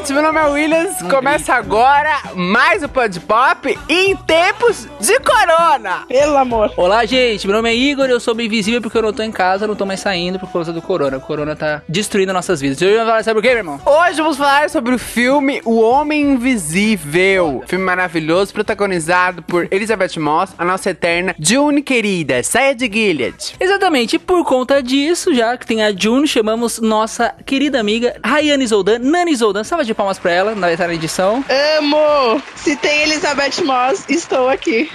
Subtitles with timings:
[0.00, 1.02] gente, meu nome é Williams.
[1.10, 6.06] Começa agora mais o Pod Pop em tempos de corona.
[6.08, 6.72] Pelo amor.
[6.74, 7.46] Olá, gente.
[7.46, 8.06] Meu nome é Igor.
[8.06, 10.72] Eu sou invisível porque eu não tô em casa, não tô mais saindo por causa
[10.72, 11.18] do corona.
[11.18, 12.80] O corona tá destruindo nossas vidas.
[12.80, 13.80] Hoje vamos falar sobre o quê, meu irmão?
[13.84, 17.62] Hoje vamos falar sobre o filme O Homem Invisível.
[17.66, 22.42] Filme maravilhoso, protagonizado por Elizabeth Moss, a nossa eterna June querida.
[22.42, 23.54] Saia de Gilead.
[23.60, 24.18] Exatamente.
[24.18, 29.36] Por conta disso, já que tem a June, chamamos nossa querida amiga Rayane Zoldan, Nani
[29.36, 29.62] Zoldan.
[29.62, 31.44] Salva de palmas pra ela na na edição.
[31.78, 32.42] Amo!
[32.54, 34.90] Se tem Elizabeth Moss, estou aqui.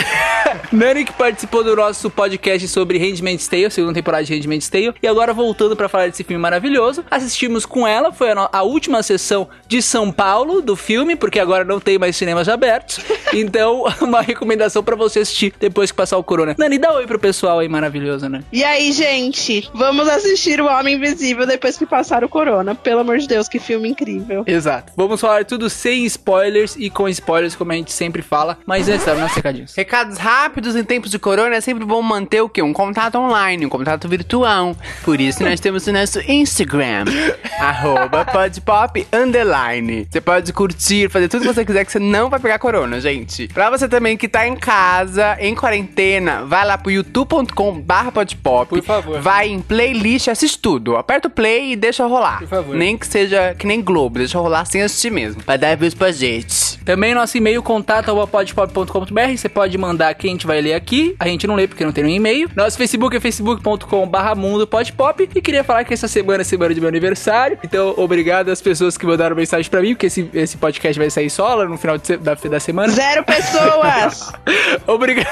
[0.70, 4.94] Nani que participou do nosso podcast sobre Handmaid's Tale, segunda temporada de Handmaid's Tale.
[5.02, 7.04] E agora voltando pra falar desse filme maravilhoso.
[7.10, 11.64] Assistimos com ela, foi a, a última sessão de São Paulo do filme, porque agora
[11.64, 13.00] não tem mais cinemas abertos.
[13.34, 16.54] Então, uma recomendação pra você assistir depois que passar o corona.
[16.56, 18.42] Nani, dá oi pro pessoal aí maravilhoso, né?
[18.52, 22.74] E aí, gente, vamos assistir O Homem Invisível depois que passar o corona.
[22.74, 24.25] Pelo amor de Deus, que filme incrível.
[24.46, 24.92] Exato.
[24.96, 28.58] Vamos falar tudo sem spoilers e com spoilers, como a gente sempre fala.
[28.66, 29.74] Mas antes, dá nossos recadinhos.
[29.74, 32.62] Recados rápidos em tempos de corona é sempre bom manter o quê?
[32.62, 34.76] Um contato online, um contato virtual.
[35.04, 37.04] Por isso nós temos o nosso Instagram,
[37.58, 40.06] arroba podpop underline.
[40.10, 43.48] Você pode curtir, fazer tudo que você quiser que você não vai pegar corona, gente.
[43.48, 48.68] Pra você também que tá em casa, em quarentena, vai lá pro youtube.com barra podpop.
[48.68, 49.20] Por favor.
[49.20, 50.96] Vai em playlist, assiste tudo.
[50.96, 52.38] Aperta o play e deixa rolar.
[52.38, 52.76] Por favor.
[52.76, 55.42] Nem que seja que nem Globo, deixa rolar sem assistir mesmo.
[55.44, 56.78] Vai dar views pra gente.
[56.84, 59.36] Também nosso e-mail contato podpop.com.br.
[59.36, 61.16] Você pode mandar que a gente vai ler aqui.
[61.18, 62.50] A gente não lê porque não tem nenhum e-mail.
[62.54, 65.28] Nosso Facebook é facebook.com barra mundo podpop.
[65.34, 67.58] E queria falar que essa semana é semana de meu aniversário.
[67.64, 71.30] Então, obrigado às pessoas que mandaram mensagem pra mim, porque esse, esse podcast vai sair
[71.30, 72.92] só lá no final de da, da semana.
[72.92, 74.32] Zero pessoas!
[74.86, 75.26] Obrigado.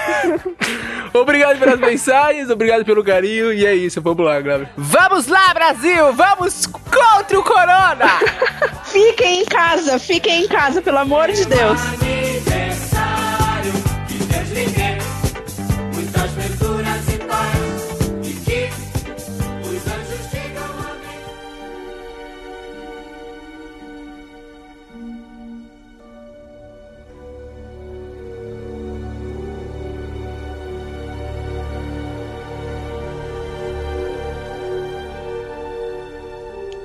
[1.12, 3.52] obrigado pelas mensagens, obrigado pelo carinho.
[3.52, 4.70] E é isso, vamos lá, galera.
[4.76, 6.12] Vamos lá, Brasil!
[6.12, 8.18] Vamos contra o corona!
[8.84, 11.80] fiquem em casa, fiquem em casa, pelo amor de Deus.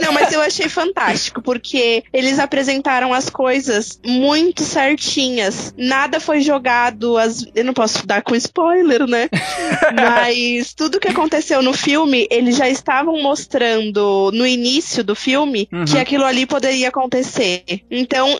[0.00, 5.72] Não, mas eu achei fantástico, porque eles apresentaram as coisas muito certinhas.
[5.76, 7.16] Nada foi jogado.
[7.16, 7.46] As...
[7.54, 9.28] Eu não posso dar com spoiler, né?
[9.94, 15.84] Mas tudo que aconteceu no filme, eles já estavam mostrando no início do filme Uhum.
[15.84, 17.64] que aquilo ali poderia acontecer.
[17.90, 18.38] Então.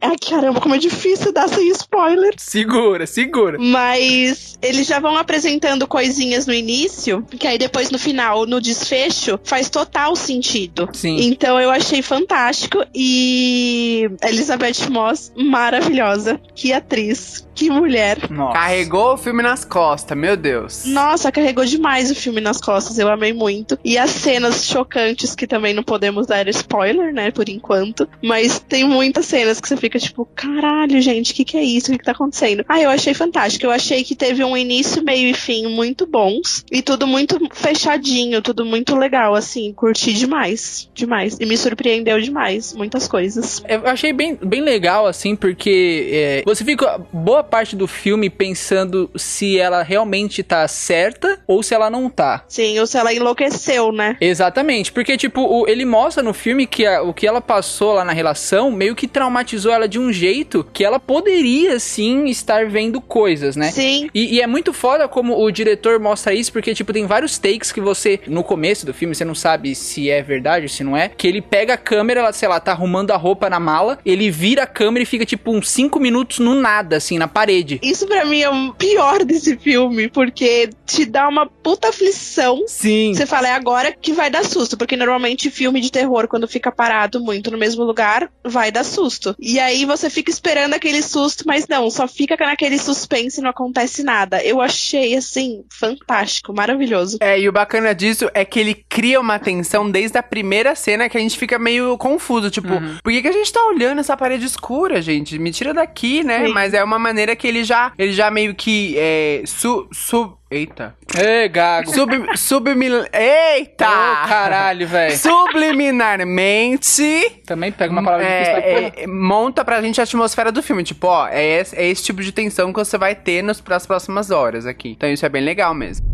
[0.00, 2.34] Ai, caramba, como é difícil dar sem spoiler.
[2.38, 3.58] Segura, segura.
[3.58, 9.38] Mas eles já vão apresentando coisinhas no início, que aí depois no final, no desfecho,
[9.44, 10.88] faz total sentido.
[10.92, 11.18] Sim.
[11.20, 16.40] Então eu achei fantástico e Elizabeth Moss maravilhosa.
[16.54, 18.30] Que atriz, que mulher.
[18.30, 18.54] Nossa.
[18.54, 20.84] Carregou o filme nas costas, meu Deus.
[20.86, 23.78] Nossa, carregou demais o filme nas costas, eu amei muito.
[23.84, 28.08] E as cenas chocantes, que também não podemos dar spoiler, né, por enquanto.
[28.22, 31.88] Mas tem muitas cenas que você fica tipo, caralho, gente, o que, que é isso?
[31.88, 32.64] O que, que tá acontecendo?
[32.68, 33.64] Ah, eu achei fantástico.
[33.66, 36.64] Eu achei que teve um início, meio e fim muito bons.
[36.70, 39.72] E tudo muito fechadinho, tudo muito legal, assim.
[39.72, 41.36] Curti demais, demais.
[41.40, 43.62] E me surpreendeu demais, muitas coisas.
[43.68, 49.10] Eu achei bem, bem legal, assim, porque é, você fica boa parte do filme pensando
[49.16, 52.44] se ela realmente tá certa ou se ela não tá.
[52.48, 54.16] Sim, ou se ela enlouqueceu, né?
[54.20, 58.04] Exatamente, porque, tipo, o- ele mostra no filme que a- o que ela passou lá
[58.04, 63.00] na relação meio que traumatizou ela de um jeito que ela poderia, sim, estar vendo
[63.00, 63.70] coisas, né?
[63.70, 64.08] Sim.
[64.14, 67.72] E, e é muito foda como o diretor mostra isso, porque, tipo, tem vários takes
[67.72, 70.96] que você, no começo do filme, você não sabe se é verdade ou se não
[70.96, 73.98] é, que ele pega a câmera, ela, sei lá, tá arrumando a roupa na mala,
[74.04, 77.78] ele vira a câmera e fica, tipo, uns 5 minutos no nada, assim, na parede.
[77.82, 82.64] Isso pra mim é o pior desse filme, porque te dá uma puta aflição.
[82.66, 83.12] Sim.
[83.14, 86.72] Você fala, é agora que vai dar susto, porque normalmente filme de terror, quando fica
[86.72, 89.34] parado muito no mesmo lugar, vai dar susto.
[89.38, 93.50] E aí você fica esperando aquele susto, mas não, só fica naquele suspense e não
[93.50, 94.42] acontece nada.
[94.42, 97.18] Eu achei, assim, fantástico, maravilhoso.
[97.20, 101.08] É, e o bacana disso é que ele cria uma tensão desde a primeira cena
[101.08, 102.50] que a gente fica meio confuso.
[102.50, 105.38] Tipo, por que, que a gente tá olhando essa parede escura, gente?
[105.38, 106.46] Me tira daqui, né?
[106.46, 106.52] Sim.
[106.52, 110.94] Mas é uma maneira que ele já, ele já meio que é, su, sub, eita.
[111.16, 111.94] Ê, gago.
[111.94, 113.88] Sub, submil, eita!
[113.88, 115.16] Ô, caralho, velho.
[115.16, 120.62] Subliminarmente Também pega uma palavra difícil pra é, é, monta pra gente a atmosfera do
[120.62, 120.82] filme.
[120.82, 123.86] Tipo, ó, é esse, é esse tipo de tensão que você vai ter nos, pras
[123.86, 124.90] próximas horas aqui.
[124.90, 126.04] Então isso é bem legal mesmo.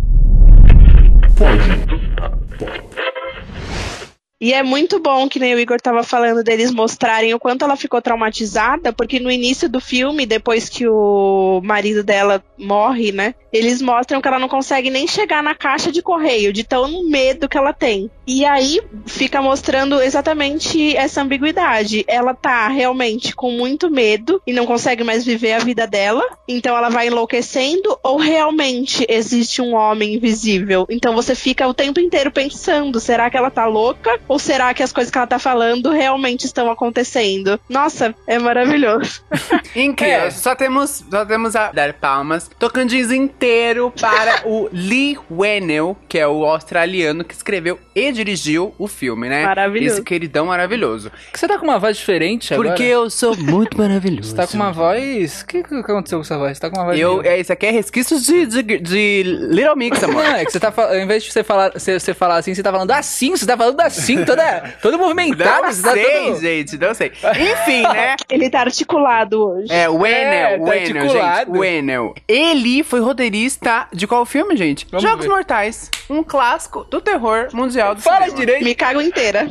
[4.38, 7.74] E é muito bom que nem o Igor tava falando deles mostrarem o quanto ela
[7.74, 13.34] ficou traumatizada, porque no início do filme, depois que o marido dela morre, né?
[13.50, 17.48] Eles mostram que ela não consegue nem chegar na caixa de correio, de tão medo
[17.48, 18.10] que ela tem.
[18.26, 22.04] E aí fica mostrando exatamente essa ambiguidade.
[22.06, 26.76] Ela tá realmente com muito medo e não consegue mais viver a vida dela, então
[26.76, 30.86] ela vai enlouquecendo, ou realmente existe um homem invisível?
[30.90, 34.20] Então você fica o tempo inteiro pensando: será que ela tá louca?
[34.28, 37.60] Ou será que as coisas que ela tá falando realmente estão acontecendo?
[37.68, 39.22] Nossa, é maravilhoso.
[39.74, 40.14] Incrível.
[40.14, 40.30] É.
[40.30, 42.50] Só temos, só temos a dar palmas.
[42.58, 48.88] Tocantins inteiro para o Lee Whannell, que é o australiano que escreveu e dirigiu o
[48.88, 49.44] filme, né?
[49.44, 49.94] Maravilhoso.
[49.96, 51.10] Esse queridão maravilhoso.
[51.32, 52.70] Que Você tá com uma voz diferente agora?
[52.70, 54.30] Porque eu sou muito maravilhoso.
[54.30, 55.42] Você tá com uma voz...
[55.42, 56.56] O que, que aconteceu com essa voz?
[56.56, 56.98] Você tá com uma voz...
[56.98, 60.24] Eu, é, isso aqui é resquícios de, de, de Little Mix, amor.
[60.24, 60.94] Não, é que você tá falando...
[60.94, 63.56] Ao invés de você falar, você, você falar assim, você tá falando assim, você tá
[63.56, 65.66] falando assim, toda, todo movimentado.
[65.66, 66.40] Não tá sei, todo...
[66.40, 67.12] gente, não sei.
[67.52, 68.16] Enfim, né?
[68.30, 69.72] Ele tá articulado hoje.
[69.72, 71.50] É, o É, Enel, tá o Enel, articulado.
[71.50, 71.58] gente.
[71.58, 72.14] O Enel.
[72.28, 74.86] Ele foi roteirista de qual filme, gente?
[74.90, 75.32] Vamos Jogos ver.
[75.32, 75.90] Mortais.
[76.08, 78.36] Um clássico do terror mundial do Fala cinema.
[78.38, 78.64] direito.
[78.64, 79.48] Me cago inteira.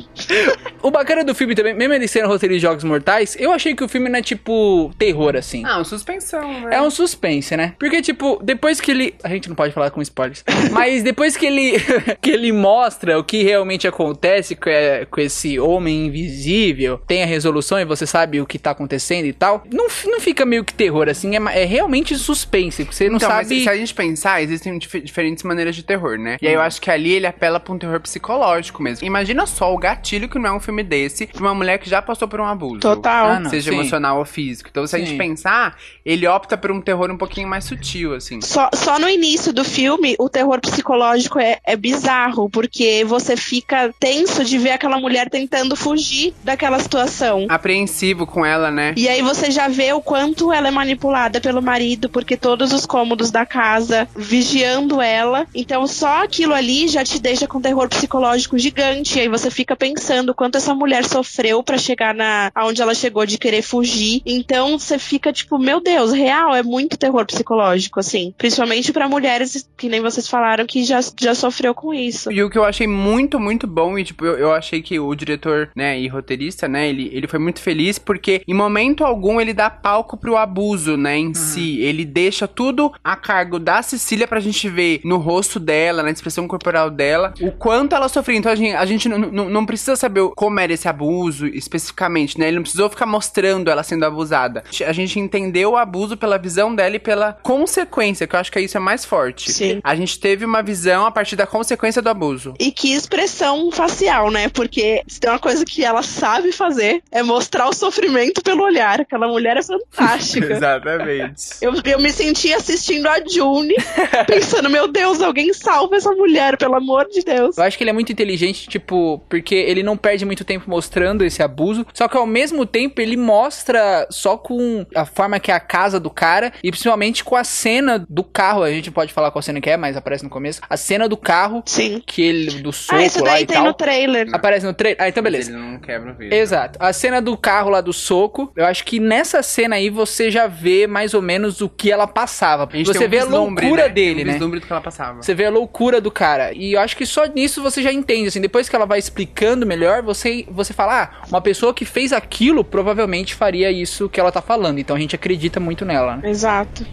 [0.81, 3.83] O bacana do filme também, mesmo ele sendo roteiro de Jogos Mortais, eu achei que
[3.83, 5.63] o filme não é tipo terror, assim.
[5.65, 6.75] Ah, uma suspensão, né?
[6.75, 7.73] É um suspense, né?
[7.79, 9.15] Porque, tipo, depois que ele.
[9.23, 10.43] A gente não pode falar com spoilers.
[10.71, 11.73] mas depois que ele.
[12.21, 17.25] que ele mostra o que realmente acontece com, é, com esse homem invisível, tem a
[17.25, 19.63] resolução e você sabe o que tá acontecendo e tal.
[19.71, 21.35] Não, não fica meio que terror, assim.
[21.35, 22.83] É, é realmente suspense.
[22.83, 23.61] porque Você não Então, mas sabe.
[23.63, 26.37] se a gente pensar, existem dif- diferentes maneiras de terror, né?
[26.45, 29.05] E aí eu acho que ali ele apela pra um terror psicológico mesmo.
[29.05, 32.01] Imagina só o gatilho que não é um filme desse de uma mulher que já
[32.01, 32.79] passou por um abuso.
[32.79, 33.29] Total.
[33.29, 33.49] Ah.
[33.49, 33.77] Seja Sim.
[33.77, 34.69] emocional ou físico.
[34.71, 38.41] Então, se a gente pensar, ele opta por um terror um pouquinho mais sutil, assim.
[38.41, 43.93] Só, só no início do filme, o terror psicológico é, é bizarro, porque você fica
[43.99, 47.47] tenso de ver aquela mulher tentando fugir daquela situação.
[47.49, 48.93] Apreensivo com ela, né?
[48.95, 52.85] E aí você já vê o quanto ela é manipulada pelo marido, porque todos os
[52.85, 55.47] cômodos da casa vigiando ela.
[55.53, 59.17] Então só aquilo ali já te deixa com terror psicológico gigante.
[59.17, 62.93] E aí você fica pensando o quanto essa mulher sofreu pra chegar na aonde ela
[62.93, 64.21] chegou de querer fugir.
[64.25, 69.65] Então você fica tipo, meu Deus, real, é muito terror psicológico assim, principalmente pra mulheres
[69.77, 72.29] que nem vocês falaram que já já sofreu com isso.
[72.29, 75.15] E o que eu achei muito, muito bom, e tipo, eu, eu achei que o
[75.15, 79.53] diretor, né, e roteirista, né, ele, ele foi muito feliz porque em momento algum ele
[79.53, 81.79] dá palco pro abuso, né, em si.
[81.79, 86.47] Ele deixa tudo a cargo da Cecília pra gente ver no rosto dela, na expressão
[86.47, 88.37] corporal dela, o quanto ela sofreu.
[88.37, 92.57] Então a gente, a gente não, precisa saber como era esse abuso especificamente, né, ele
[92.57, 94.63] não precisou ficar mostrando ela sendo abusada.
[94.85, 98.59] A gente entendeu o abuso pela visão dela e pela consequência, que eu acho que
[98.59, 99.51] isso é mais forte.
[99.51, 99.79] Sim.
[99.83, 102.53] A gente teve uma visão a partir da consequência do abuso.
[102.59, 104.49] E que expressão facial, né?
[104.49, 109.01] Porque se tem uma coisa que ela sabe fazer é mostrar o sofrimento pelo olhar.
[109.01, 110.51] Aquela mulher é fantástica.
[110.53, 111.43] Exatamente.
[111.61, 113.75] Eu, eu me senti assistindo a June,
[114.27, 117.57] pensando, meu Deus, alguém salva essa mulher, pelo amor de Deus.
[117.57, 121.23] Eu acho que ele é muito inteligente, tipo, porque ele não perde muito tempo mostrando
[121.23, 125.53] esse abuso, só que ao mesmo tempo ele mostra só com a forma que é
[125.53, 128.63] a casa do cara e principalmente com a cena do carro.
[128.63, 130.61] A gente pode falar qual cena que é, mas aparece no começo.
[130.69, 132.01] A cena do carro Sim.
[132.05, 133.65] que ele do soco Ah, isso lá daí e tem tal.
[133.65, 134.27] no trailer.
[134.33, 134.97] Aparece no trailer.
[135.01, 135.51] Ah, então beleza.
[135.51, 136.35] Ele não quebra o vidro.
[136.35, 136.79] Exato.
[136.81, 140.47] A cena do carro lá do soco, eu acho que nessa cena aí você já
[140.47, 142.67] vê mais ou menos o que ela passava.
[142.71, 143.89] A gente Você tem um vê a loucura né?
[143.89, 144.37] dele, um né?
[144.39, 145.21] do que ela passava.
[145.21, 146.53] Você vê a loucura do cara.
[146.53, 148.39] E eu acho que só nisso você já entende, assim.
[148.39, 152.63] Depois que ela vai explicando melhor, você, você fala, ah, uma pessoa que fez aquilo
[152.63, 154.79] provavelmente faria isso que ela tá falando.
[154.79, 156.29] Então a gente acredita muito nela, né?
[156.29, 156.85] Exato.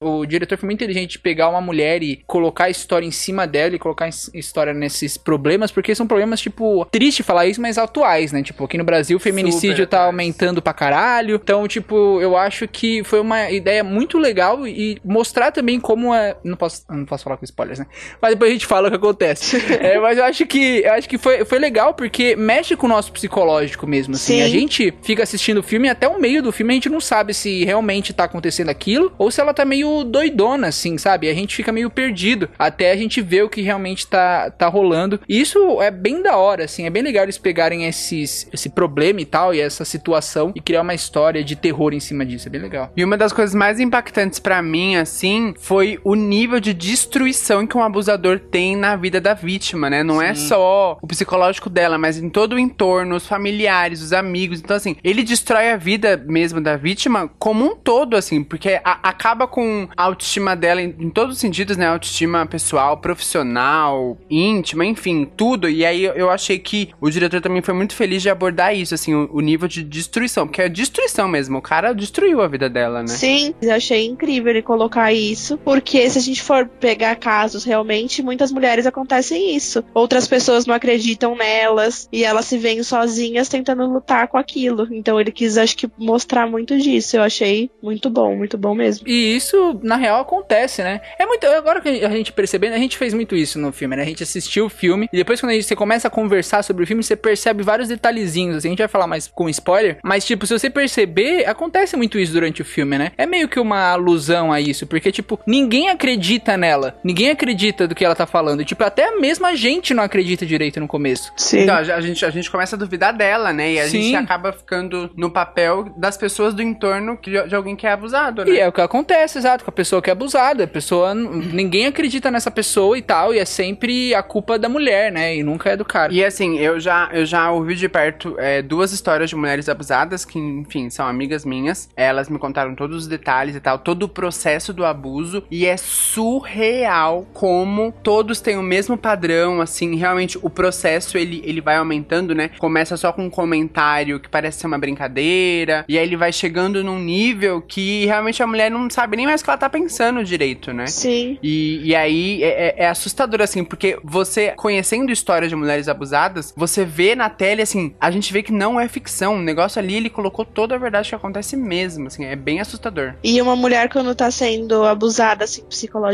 [0.00, 3.48] O diretor foi muito inteligente de pegar uma mulher e colocar a história em cima
[3.48, 7.60] dela e colocar a his- história nesses problemas, porque são problemas, tipo, triste falar isso,
[7.60, 8.40] mas atuais, né?
[8.40, 11.34] Tipo, aqui no Brasil o feminicídio Super tá aumentando pra caralho.
[11.42, 16.36] Então, tipo, eu acho que foi uma ideia muito legal e mostrar também como é.
[16.44, 17.86] Não posso, não posso falar com spoilers, né?
[18.22, 19.56] Mas depois a gente fala o que acontece.
[19.88, 22.88] É, mas eu acho que eu acho que foi, foi legal porque mexe com o
[22.88, 24.14] nosso psicológico mesmo.
[24.14, 24.34] Assim.
[24.38, 24.42] Sim.
[24.42, 27.00] A gente fica assistindo o filme e até o meio do filme a gente não
[27.00, 31.28] sabe se realmente tá acontecendo aquilo ou se ela tá meio doidona, assim, sabe?
[31.28, 35.20] A gente fica meio perdido até a gente ver o que realmente tá, tá rolando.
[35.28, 36.84] E isso é bem da hora, assim.
[36.86, 40.82] É bem legal eles pegarem esses, esse problema e tal, e essa situação e criar
[40.82, 42.48] uma história de terror em cima disso.
[42.48, 42.92] É bem legal.
[42.96, 47.76] E uma das coisas mais impactantes pra mim, assim, foi o nível de destruição que
[47.76, 50.02] um abusador tem na vida da vítima, né?
[50.02, 54.60] Não é só o psicológico dela, mas em todo o entorno, os familiares, os amigos.
[54.60, 58.98] Então, assim, ele destrói a vida mesmo da vítima como um todo, assim, porque a-
[59.02, 61.86] acaba com a autoestima dela em, em todos os sentidos, né?
[61.86, 65.68] Autoestima pessoal, profissional, íntima, enfim, tudo.
[65.68, 69.14] E aí eu achei que o diretor também foi muito feliz de abordar isso, assim,
[69.14, 71.58] o, o nível de destruição, porque é destruição mesmo.
[71.58, 73.08] O cara destruiu a vida dela, né?
[73.08, 78.22] Sim, eu achei incrível ele colocar isso, porque se a gente for pegar casos realmente,
[78.22, 79.84] muitas mulheres acontecem isso.
[79.94, 84.88] Outras pessoas não acreditam nelas e elas se veem sozinhas tentando lutar com aquilo.
[84.90, 87.16] Então ele quis, acho que, mostrar muito disso.
[87.16, 89.06] Eu achei muito bom, muito bom mesmo.
[89.08, 91.00] E isso, na real, acontece, né?
[91.18, 91.46] É muito.
[91.46, 94.02] Agora que a gente percebendo, a gente fez muito isso no filme, né?
[94.02, 96.84] A gente assistiu o filme e depois, quando a gente, você começa a conversar sobre
[96.84, 98.56] o filme, você percebe vários detalhezinhos.
[98.56, 102.18] Assim, a gente vai falar mais com spoiler, mas, tipo, se você perceber, acontece muito
[102.18, 103.12] isso durante o filme, né?
[103.16, 106.96] É meio que uma alusão a isso, porque, tipo, ninguém acredita nela.
[107.04, 108.64] Ninguém acredita do que ela tá falando.
[108.64, 111.32] Tipo, até mesmo a gente não acredita direito no começo.
[111.36, 111.60] Sim.
[111.60, 113.72] Então, a a gente, a gente começa a duvidar dela, né?
[113.72, 114.02] E a Sim.
[114.02, 118.44] gente acaba ficando no papel das pessoas do entorno que- de alguém que é abusado,
[118.44, 118.50] né?
[118.52, 120.64] E é o que acontece, exato, com a pessoa que é abusada.
[120.64, 125.12] A pessoa, ninguém acredita nessa pessoa e tal, e é sempre a culpa da mulher,
[125.12, 125.36] né?
[125.36, 126.12] E nunca é do cara.
[126.12, 130.24] E assim, eu já, eu já ouvi de perto é, duas histórias de mulheres abusadas,
[130.24, 131.88] que, enfim, são amigas minhas.
[131.96, 135.42] Elas me contaram todos os detalhes e tal, todo o processo do abuso.
[135.50, 141.60] E é surreal como todos têm o mesmo padrão, assim, realmente o processo ele, ele
[141.60, 142.50] vai aumentando, né?
[142.58, 146.82] Começa só com um comentário que parece ser uma brincadeira, e aí ele vai chegando
[146.82, 150.86] num nível que realmente a mulher não sabe nem mais tá pensando direito, né?
[150.86, 151.38] Sim.
[151.42, 156.52] E, e aí é, é- é assustador, assim, porque você, conhecendo histórias de mulheres abusadas,
[156.56, 159.36] você vê na tela, assim, a gente vê que não é ficção.
[159.36, 163.14] O negócio ali, ele colocou toda a verdade que acontece mesmo, assim, é bem assustador.
[163.22, 165.62] E uma mulher quando tá sendo abusada assim,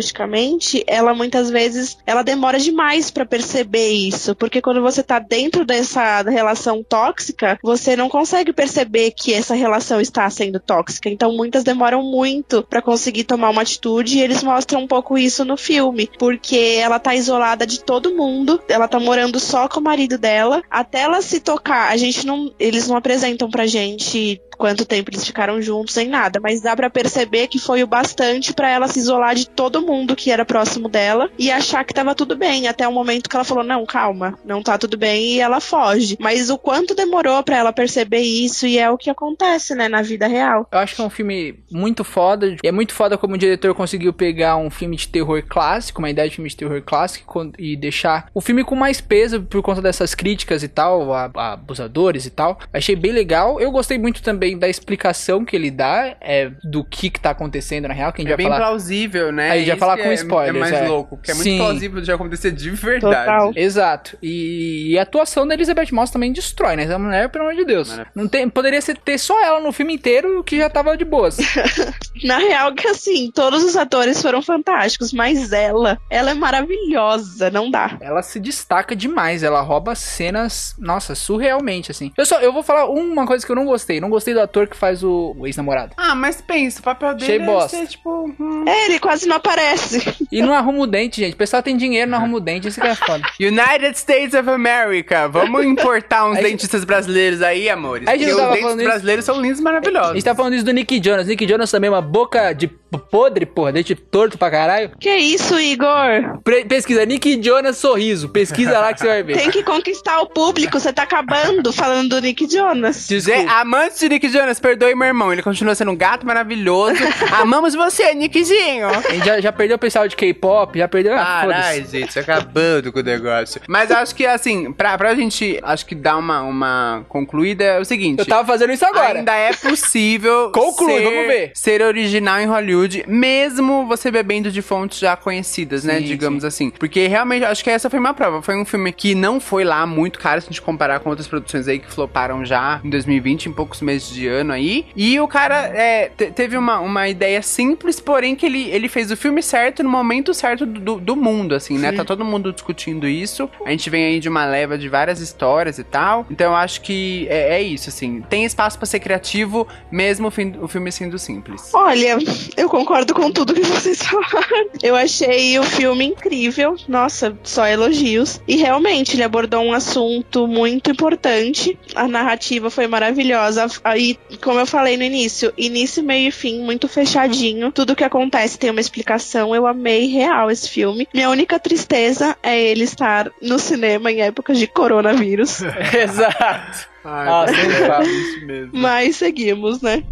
[0.04, 5.64] psicologicamente, ela muitas vezes ela demora demais pra perceber isso, porque quando você tá dentro
[5.64, 11.08] dessa relação tóxica, você não consegue perceber que essa relação está sendo tóxica.
[11.08, 15.44] Então muitas demoram muito pra conseguir tomar uma atitude e eles mostram um pouco isso
[15.44, 19.82] no filme, porque ela tá isolada de todo mundo, ela tá morando só com o
[19.82, 24.84] marido dela, até ela se tocar, a gente não, eles não apresentam pra gente quanto
[24.84, 28.70] tempo eles ficaram juntos nem nada, mas dá pra perceber que foi o bastante pra
[28.70, 32.36] ela se isolar de todo mundo que era próximo dela e achar que tava tudo
[32.36, 35.60] bem, até o momento que ela falou: "Não, calma, não tá tudo bem" e ela
[35.60, 36.16] foge.
[36.20, 40.02] Mas o quanto demorou pra ela perceber isso e é o que acontece, né, na
[40.02, 40.66] vida real.
[40.72, 42.56] Eu acho que é um filme muito foda.
[42.62, 46.28] É muito foda como o diretor conseguiu pegar um filme de terror clássico, uma ideia
[46.28, 50.14] de filme de terror clássico, e deixar o filme com mais peso por conta dessas
[50.14, 52.58] críticas e tal, a, a abusadores e tal.
[52.72, 53.60] Achei bem legal.
[53.60, 57.88] Eu gostei muito também da explicação que ele dá é, do que, que tá acontecendo
[57.88, 58.58] na real, que a gente É vai bem falar.
[58.58, 59.50] plausível, né?
[59.50, 60.88] Aí já falar que com é- spoilers, É mais é.
[60.88, 61.58] louco, porque é muito Sim.
[61.58, 63.24] plausível de acontecer de verdade.
[63.26, 63.52] Total.
[63.56, 64.18] Exato.
[64.22, 66.84] E, e a atuação da Elizabeth Moss também destrói, né?
[66.84, 67.88] Essa mulher, pelo amor de Deus.
[67.88, 68.12] Maravilha.
[68.14, 71.36] Não tem, poderia ser, ter só ela no filme inteiro que já tava de boas.
[72.24, 77.70] Na real que assim, todos os atores foram fantásticos, mas ela, ela é maravilhosa, não
[77.70, 77.96] dá.
[78.00, 79.42] ela se destaca demais.
[79.42, 82.12] Ela rouba cenas, nossa, surrealmente, assim.
[82.16, 84.00] Eu só, eu vou falar uma coisa que eu não gostei.
[84.00, 85.92] Não gostei do ator que faz o, o ex-namorado.
[85.96, 87.76] Ah, mas pensa, o papel dele Achei é bosta.
[87.76, 88.34] ser, tipo...
[88.38, 88.64] hum.
[88.66, 90.14] É, ele quase não aparece.
[90.30, 91.34] E não arruma o dente, gente.
[91.34, 92.68] O pessoal tem dinheiro, não arruma o dente.
[92.68, 93.24] Isso que é foda.
[93.40, 95.28] United States of America.
[95.28, 98.06] Vamos importar uns Aí- dentistas brasileiros aí, amores.
[98.08, 98.84] Aí a gente Porque os dentistas isso.
[98.88, 100.12] brasileiros são lindos e A maravilhosos.
[100.14, 101.26] gente tá falando isso do Nick Jonas.
[101.26, 102.66] Nick Jonas também é uma boca de
[103.10, 103.72] podre, porra.
[103.72, 104.90] Dente torto pra caralho.
[104.98, 106.40] Que isso, Igor?
[106.42, 108.28] Pre- pesquisa Nick Jonas sorriso.
[108.28, 109.36] Pesquisa lá que você vai ver.
[109.36, 113.06] Tem que conquistar o público, você tá acabando falando do Nick Jonas.
[113.08, 115.32] Dizer, amantes de Nick Jonas, perdoe meu irmão.
[115.32, 116.96] Ele continua sendo um gato maravilhoso.
[117.32, 118.88] Amamos você, Nickzinho.
[118.88, 121.14] A gente já, já perdeu o pessoal de K-pop, já perdeu.
[121.14, 123.60] Ah, Caralho, gente, acabando com o negócio.
[123.68, 127.84] Mas acho que, assim, pra, pra gente, acho que dar uma, uma concluída é o
[127.84, 128.20] seguinte.
[128.20, 129.18] Eu tava fazendo isso agora.
[129.18, 131.52] Ainda é possível Conclui, ser, vamos ver.
[131.54, 135.98] ser original em Hollywood, mesmo você bebendo de fontes já conhecidas, né?
[135.98, 136.70] Sim, Digamos assim.
[136.70, 138.42] Porque realmente, acho que essa foi uma prova.
[138.42, 141.26] Foi um filme que não foi lá muito caro se a gente comparar com outras
[141.26, 144.86] produções aí que floparam já em 2020, em poucos meses de ano aí.
[144.96, 149.10] E o cara é, te- teve uma, uma ideia simples, porém que ele, ele fez
[149.10, 151.92] o filme certo no momento certo do, do mundo, assim, né?
[151.92, 153.48] Tá todo mundo discutindo isso.
[153.64, 156.26] A gente vem aí de uma leva de várias histórias e tal.
[156.30, 158.22] Então eu acho que é, é isso, assim.
[158.28, 161.70] Tem espaço pra ser criativo, mesmo o, fim- o filme sendo simples.
[161.72, 162.16] Olha,
[162.56, 164.68] eu concordo com tudo que vocês falaram.
[164.82, 166.76] Eu achei o filme incrível.
[166.88, 168.40] Nossa, só elogios.
[168.46, 171.78] E realmente, ele abordou um assunto muito importante.
[171.94, 173.66] A narrativa foi maravilhosa.
[174.04, 177.72] Aí, como eu falei no início, início, meio e fim, muito fechadinho.
[177.72, 179.54] Tudo que acontece tem uma explicação.
[179.54, 181.08] Eu amei real esse filme.
[181.14, 185.62] Minha única tristeza é ele estar no cinema em épocas de coronavírus.
[185.94, 186.86] Exato.
[187.02, 188.06] Ai, Ah, falo.
[188.06, 188.70] isso mesmo.
[188.74, 190.02] Mas seguimos, né?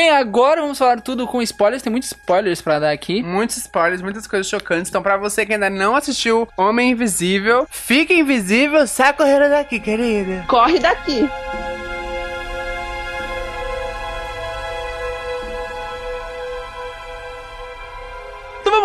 [0.00, 1.82] Bem, agora vamos falar tudo com spoilers.
[1.82, 3.22] Tem muitos spoilers pra dar aqui.
[3.22, 4.88] Muitos spoilers, muitas coisas chocantes.
[4.88, 10.42] Então, pra você que ainda não assistiu Homem Invisível, fica invisível, sai correndo daqui, querida.
[10.48, 11.28] Corre daqui.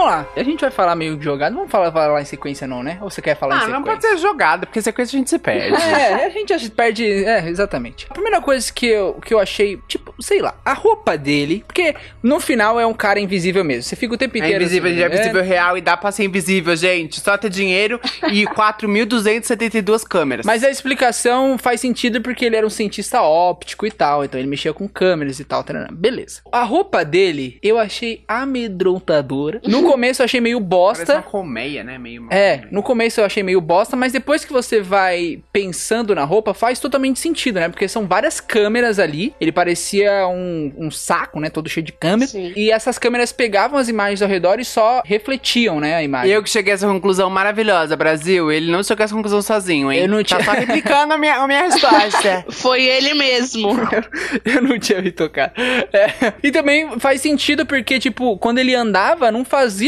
[0.06, 0.28] Vamos lá.
[0.36, 1.52] A gente vai falar meio jogado.
[1.52, 2.98] Não vamos falar, falar em sequência, não, né?
[3.02, 3.80] Ou você quer falar em Ah, sequência?
[3.80, 5.76] não pode ser jogado, porque sequência a gente se perde.
[5.96, 7.06] É, a gente perde.
[7.26, 8.06] É, exatamente.
[8.10, 11.64] A primeira coisa que eu, que eu achei, tipo, sei lá, a roupa dele.
[11.66, 13.84] Porque no final é um cara invisível mesmo.
[13.84, 14.62] Você fica o tempo É inteiro.
[14.64, 15.16] invisível, assim, é né?
[15.16, 17.20] invisível real e dá pra ser invisível, gente.
[17.20, 18.00] Só ter dinheiro
[18.32, 20.46] e 4.272 câmeras.
[20.46, 24.50] Mas a explicação faz sentido porque ele era um cientista óptico e tal, então ele
[24.50, 26.42] mexia com câmeras e tal, beleza.
[26.52, 29.62] A roupa dele eu achei amedrontadora.
[29.76, 31.22] No começo eu achei meio Parece uma bosta.
[31.22, 31.98] colmeia, né?
[31.98, 36.24] Meio É, no começo eu achei meio bosta, mas depois que você vai pensando na
[36.24, 37.70] roupa, faz totalmente sentido, né?
[37.70, 39.34] Porque são várias câmeras ali.
[39.40, 41.50] Ele parecia um, um saco, né?
[41.50, 42.32] Todo cheio de câmeras.
[42.32, 42.52] Sim.
[42.56, 45.96] E essas câmeras pegavam as imagens ao redor e só refletiam, né?
[45.96, 46.32] A imagem.
[46.32, 48.52] Eu que cheguei a essa conclusão maravilhosa, Brasil.
[48.52, 50.02] Ele não chegou a essa conclusão sozinho, hein?
[50.02, 52.46] Eu não Tá tinha- só replicando a minha, a minha resposta.
[52.52, 53.70] Foi ele mesmo.
[54.44, 55.54] Eu não tinha me tocado.
[55.94, 56.34] É.
[56.44, 59.85] E também faz sentido porque, tipo, quando ele andava, não fazia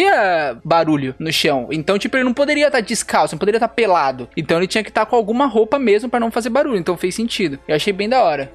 [0.64, 1.68] barulho no chão.
[1.72, 4.30] Então, tipo, ele não poderia estar descalço, não poderia estar pelado.
[4.36, 6.78] Então ele tinha que estar com alguma roupa mesmo pra não fazer barulho.
[6.78, 7.60] Então fez sentido.
[7.68, 8.52] Eu achei bem da hora.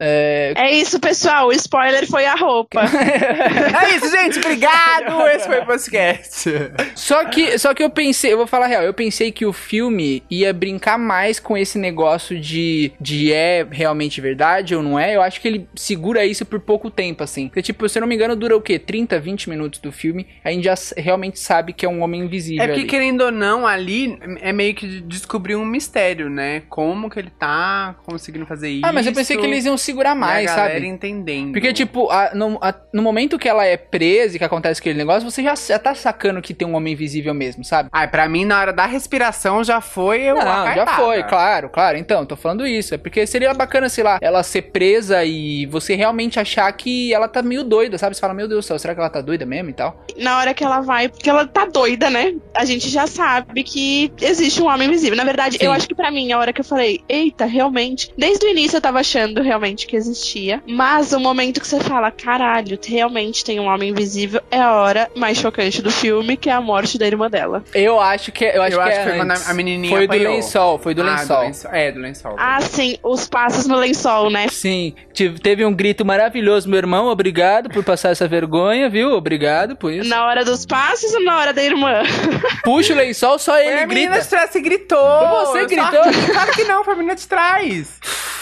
[0.00, 0.54] É...
[0.56, 1.48] É isso, pessoal.
[1.48, 2.80] O spoiler foi a roupa.
[2.90, 4.38] É isso, gente.
[4.38, 5.26] Obrigado.
[5.28, 6.50] Esse foi o podcast.
[6.94, 9.52] Só que, só que eu pensei, eu vou falar a real, eu pensei que o
[9.52, 15.16] filme ia brincar mais com esse negócio de, de é realmente verdade ou não é.
[15.16, 17.48] Eu acho que ele segura isso por pouco tempo, assim.
[17.48, 18.78] Porque, tipo, se eu não me engano, dura o quê?
[18.78, 20.26] 30, 20 minutos do filme.
[20.44, 22.62] A gente já realmente sabe que é um homem invisível.
[22.62, 22.88] É porque, ali.
[22.88, 26.62] querendo ou não, ali é meio que descobrir um mistério, né?
[26.68, 28.86] Como que ele tá conseguindo fazer isso.
[28.86, 30.86] Ah, mas eu pensei que eles iam segurar mais, e a galera sabe?
[30.86, 31.52] entendendo.
[31.52, 34.98] Porque, tipo, a- no, a- no momento que ela é presa e que acontece aquele
[34.98, 37.88] negócio, você já, já tá sacando que tem um homem invisível mesmo, sabe?
[37.92, 41.96] Ai, pra mim, na hora da respiração, já foi eu Não, já foi, claro, claro.
[41.98, 42.94] Então, tô falando isso.
[42.94, 47.28] É porque seria bacana, sei lá, ela ser presa e você realmente achar que ela
[47.28, 48.14] tá meio doida, sabe?
[48.14, 50.04] Você fala, meu Deus do céu, será que ela tá doida mesmo e tal?
[50.16, 52.34] Na hora que ela vai, porque ela tá doida, né?
[52.54, 55.16] A gente já sabe que existe um homem invisível.
[55.16, 55.64] Na verdade, Sim.
[55.64, 58.12] eu acho que pra mim, a hora que eu falei, eita, realmente.
[58.16, 60.62] Desde o início eu tava achando realmente que existia.
[60.66, 65.10] Mas o momento que você fala, caralho, realmente tem um homem invisível, é a hora
[65.16, 67.62] mais chocante do filme, que é a morte da irmã dela.
[67.74, 69.96] Eu acho que, eu acho Eu que, acho é que foi quando a- a menininha
[69.96, 70.34] Foi do apanhou.
[70.34, 71.70] lençol, foi do Ah, lençol.
[71.72, 72.36] É, do lençol.
[72.38, 74.46] Ah, sim, os passos no lençol, né?
[74.48, 74.94] Sim,
[75.42, 79.10] teve um grito maravilhoso, meu irmão, obrigado por passar essa vergonha, viu?
[79.12, 80.08] Obrigado por isso.
[80.08, 82.02] Na hora dos passos ou na hora da irmã?
[82.64, 84.24] Puxa o lençol, só Foi ele a menina grita.
[84.24, 84.98] de trás, você gritou.
[84.98, 86.04] Foi você gritou?
[86.04, 87.88] só- Claro que não, foi a menina de trás.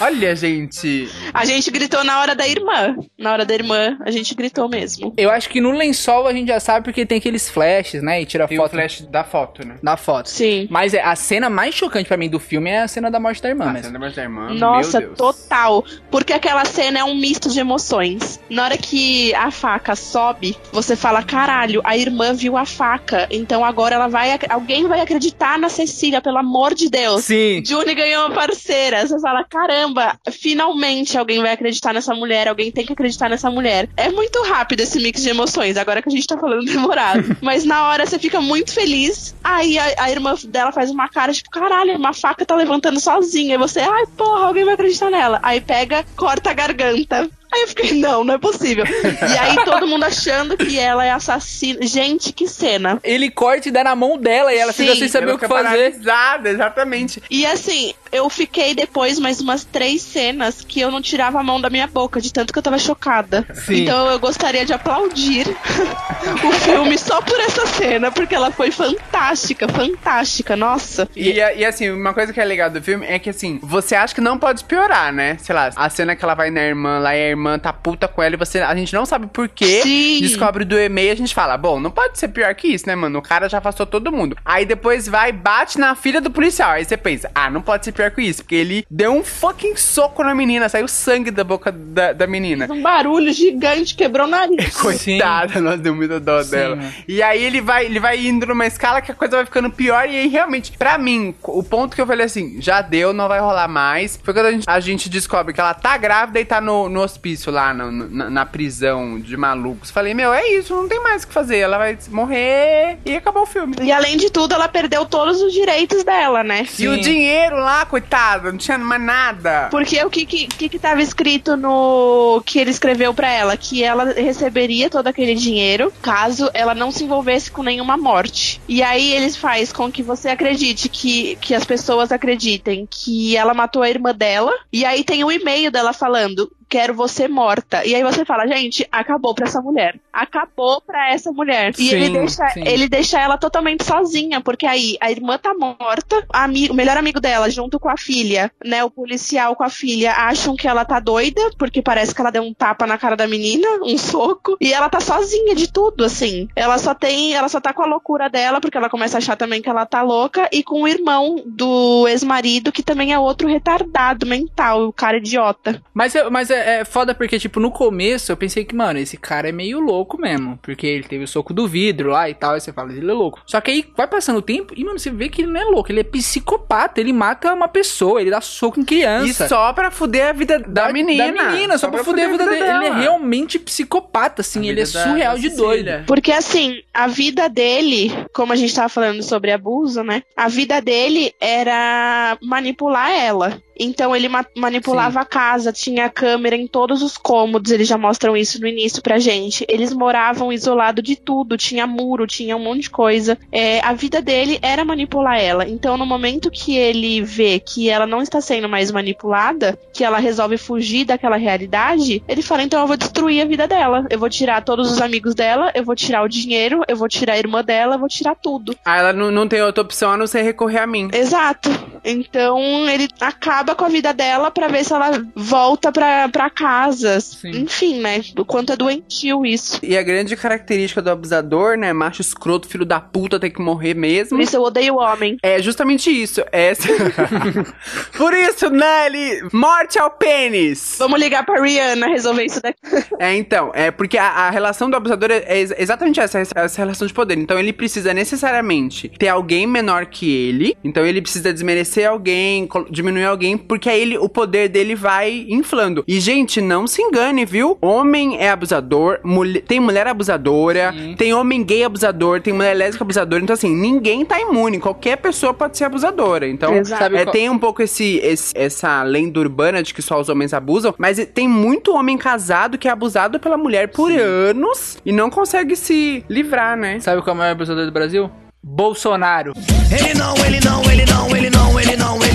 [0.00, 1.08] Olha, gente.
[1.32, 2.96] A gente gritou na hora da irmã.
[3.18, 5.12] Na hora da irmã, a gente gritou mesmo.
[5.16, 8.22] Eu acho que no lençol a gente já sabe porque tem aqueles flashes, né?
[8.22, 9.76] E tira Tem o foto flash da foto, né?
[9.82, 10.28] da foto.
[10.28, 10.66] Sim.
[10.70, 13.42] Mas é, a cena mais chocante pra mim do filme é a cena da morte
[13.42, 13.86] da irmã Ah, mesmo.
[13.88, 14.54] você lembra da irmã?
[14.54, 15.18] Nossa, Meu Deus.
[15.18, 15.84] total.
[16.10, 18.40] Porque aquela cena é um misto de emoções.
[18.48, 23.26] Na hora que a faca sobe, você fala: caralho, a irmã viu a faca.
[23.30, 24.38] Então agora ela vai.
[24.48, 27.24] Alguém vai acreditar na Cecília, pelo amor de Deus.
[27.24, 27.62] Sim.
[27.64, 29.06] Juni ganhou uma parceira.
[29.06, 32.48] Você fala: caramba, finalmente alguém vai acreditar nessa mulher.
[32.48, 33.88] Alguém tem que acreditar nessa mulher.
[33.96, 35.76] É muito rápido esse mix de emoções.
[35.76, 37.36] Agora que a gente tá falando demorado.
[37.42, 39.34] Mas na hora você fica muito feliz.
[39.42, 43.54] Aí a, a irmã dela faz uma cara tipo: caralho, uma faca tá levantando sozinha.
[43.54, 45.38] E você, ai porra, alguém vai acreditar nela.
[45.42, 47.28] Aí pega, corta a garganta.
[47.50, 48.84] Aí eu fiquei, não, não é possível.
[48.86, 51.78] E aí todo mundo achando que ela é assassina.
[51.86, 53.00] Gente, que cena.
[53.02, 55.38] Ele corta e dá na mão dela e ela Sim, fica sem saber Ela o
[55.38, 55.64] que fazer.
[55.64, 57.22] paralisada, exatamente.
[57.30, 61.60] E assim, eu fiquei depois mais umas três cenas que eu não tirava a mão
[61.60, 63.46] da minha boca, de tanto que eu tava chocada.
[63.54, 63.82] Sim.
[63.82, 65.46] Então eu gostaria de aplaudir
[66.44, 71.08] o filme só por essa cena, porque ela foi fantástica, fantástica, nossa.
[71.14, 74.14] E, e assim, uma coisa que é legal do filme é que assim, você acha
[74.14, 75.36] que não pode piorar, né?
[75.38, 78.08] Sei lá, a cena que ela vai na irmã lá e a irmã tá puta
[78.08, 79.80] com ela e você, a gente não sabe por quê.
[79.82, 80.20] Sim.
[80.20, 82.94] Descobre do e-mail e a gente fala, bom, não pode ser pior que isso, né,
[82.94, 83.18] mano?
[83.18, 84.36] O cara já afastou todo mundo.
[84.44, 86.72] Aí depois vai, bate na filha do policial.
[86.72, 89.76] Aí você pensa, ah, não pode ser pior que isso, porque ele deu um fucking
[89.76, 92.66] soco na menina, saiu sangue da boca da, da menina.
[92.70, 94.76] Um barulho gigante, quebrou o nariz.
[94.78, 96.76] Coitada, nós deu muita dó Sim, dela.
[96.76, 96.92] mano.
[97.06, 100.08] E aí ele vai, ele vai indo numa escala que a coisa vai ficando pior.
[100.08, 103.40] E aí, realmente, pra mim, o ponto que eu falei assim, já deu, não vai
[103.40, 104.18] rolar mais.
[104.22, 107.00] Foi quando a gente, a gente descobre que ela tá grávida e tá no, no
[107.00, 109.90] hospício lá, no- na, na prisão de malucos.
[109.90, 111.58] Falei, meu, é isso, não tem mais o que fazer.
[111.58, 113.74] Ela vai morrer e acabou o filme.
[113.82, 116.66] E além de tudo, ela perdeu todos os direitos dela, né?
[116.78, 119.68] E o dinheiro lá, coitada, não tinha mais nada.
[119.70, 123.56] Porque o que que, que que tava escrito no que ele escreveu pra ela?
[123.56, 128.60] Que ela receberia todo aquele dinheiro caso ela não se envolvesse com nenhuma morte.
[128.68, 133.54] E aí eles faz com que você acredite que, que as pessoas acreditem que ela
[133.54, 134.52] matou a irmã dela.
[134.72, 136.50] E aí tem um e-mail dela falando.
[136.68, 137.84] Quero você morta.
[137.86, 139.98] E aí você fala, gente, acabou pra essa mulher.
[140.12, 141.70] Acabou pra essa mulher.
[141.78, 142.62] E Sim, ele deixa, sim.
[142.66, 147.20] ele deixa ela totalmente sozinha, porque aí a irmã tá morta, ami- o melhor amigo
[147.20, 148.84] dela, junto com a filha, né?
[148.84, 152.42] O policial com a filha, acham que ela tá doida, porque parece que ela deu
[152.42, 156.48] um tapa na cara da menina, um soco, e ela tá sozinha de tudo, assim.
[156.54, 159.36] Ela só tem, ela só tá com a loucura dela, porque ela começa a achar
[159.36, 163.48] também que ela tá louca, e com o irmão do ex-marido, que também é outro
[163.48, 165.80] retardado mental, o cara idiota.
[165.94, 169.48] Mas, mas é, é foda porque, tipo, no começo eu pensei que, mano, esse cara
[169.48, 170.58] é meio louco mesmo.
[170.62, 172.54] Porque ele teve o soco do vidro lá e tal.
[172.54, 173.40] Aí você fala, ele é louco.
[173.46, 175.64] Só que aí vai passando o tempo e, mano, você vê que ele não é
[175.64, 175.90] louco.
[175.90, 177.00] Ele é psicopata.
[177.00, 178.20] Ele mata uma pessoa.
[178.20, 179.48] Ele dá soco em E criança.
[179.48, 181.32] só pra fuder a vida da, menina.
[181.32, 182.62] Da menina, só, pra fuder a vida dele.
[182.64, 184.60] Ele é realmente psicopata, assim.
[184.68, 186.04] A Ele é vida da- surreal da de doido.
[186.06, 190.22] Porque assim, a vida dele, como a gente tava falando sobre abuso, né?
[190.36, 193.60] A vida dele era manipular ela.
[193.78, 198.36] Então ele ma- manipulava a casa, tinha câmera em todos os cômodos, eles já mostram
[198.36, 199.64] isso no início pra gente.
[199.68, 203.38] Eles moravam isolado de tudo, tinha muro, tinha um monte de coisa.
[203.52, 205.68] É, a vida dele era manipular ela.
[205.68, 210.18] Então, no momento que ele vê que ela não está sendo mais manipulada, que ela
[210.18, 214.06] resolve fugir daquela realidade, ele fala: então eu vou destruir a vida dela.
[214.10, 217.34] Eu vou tirar todos os amigos dela, eu vou tirar o dinheiro, eu vou tirar
[217.34, 218.76] a irmã dela, eu vou tirar tudo.
[218.84, 221.08] Ah, ela não, não tem outra opção a não ser recorrer a mim.
[221.12, 221.68] Exato.
[222.04, 227.20] Então ele acaba com a vida dela pra ver se ela volta pra, pra casa.
[227.20, 227.50] Sim.
[227.62, 228.22] Enfim, né?
[228.36, 229.78] O quanto é doentio isso.
[229.82, 231.92] E a grande característica do abusador, né?
[231.92, 234.36] Macho escroto, filho da puta, tem que morrer mesmo.
[234.36, 235.36] Por isso eu odeio o homem.
[235.42, 236.42] É justamente isso.
[236.52, 236.88] Essa...
[238.16, 240.96] Por isso, Nelly, morte ao pênis.
[240.98, 242.78] Vamos ligar pra Rihanna resolver isso daqui.
[243.18, 246.80] É, então, é porque a, a relação do abusador é, é ex- exatamente essa, essa,
[246.80, 247.36] relação de poder.
[247.36, 250.76] Então ele precisa necessariamente ter alguém menor que ele.
[250.84, 256.04] Então ele precisa desmerecer alguém, diminuir alguém, porque aí ele, o poder dele vai inflando.
[256.06, 257.76] E, gente, não se engane, viu?
[257.80, 261.14] Homem é abusador, mulher, tem mulher abusadora, Sim.
[261.16, 263.42] tem homem gay abusador, tem mulher lésbica abusadora.
[263.42, 264.78] Então, assim, ninguém tá imune.
[264.78, 266.46] Qualquer pessoa pode ser abusadora.
[266.48, 267.02] Então, Exato.
[267.02, 270.52] Sabe é, tem um pouco esse, esse- essa lenda urbana de que só os homens
[270.54, 275.30] abusam, mas tem muito homem casado que é abusado pela mulher por anos e não
[275.30, 277.00] consegue se livrar, né?
[277.00, 278.30] Sabe qual é o maior abusador do Brasil?
[278.62, 279.52] Bolsonaro.
[279.90, 282.27] Ele não, ele não, ele não, ele não, ele não, ele não, ele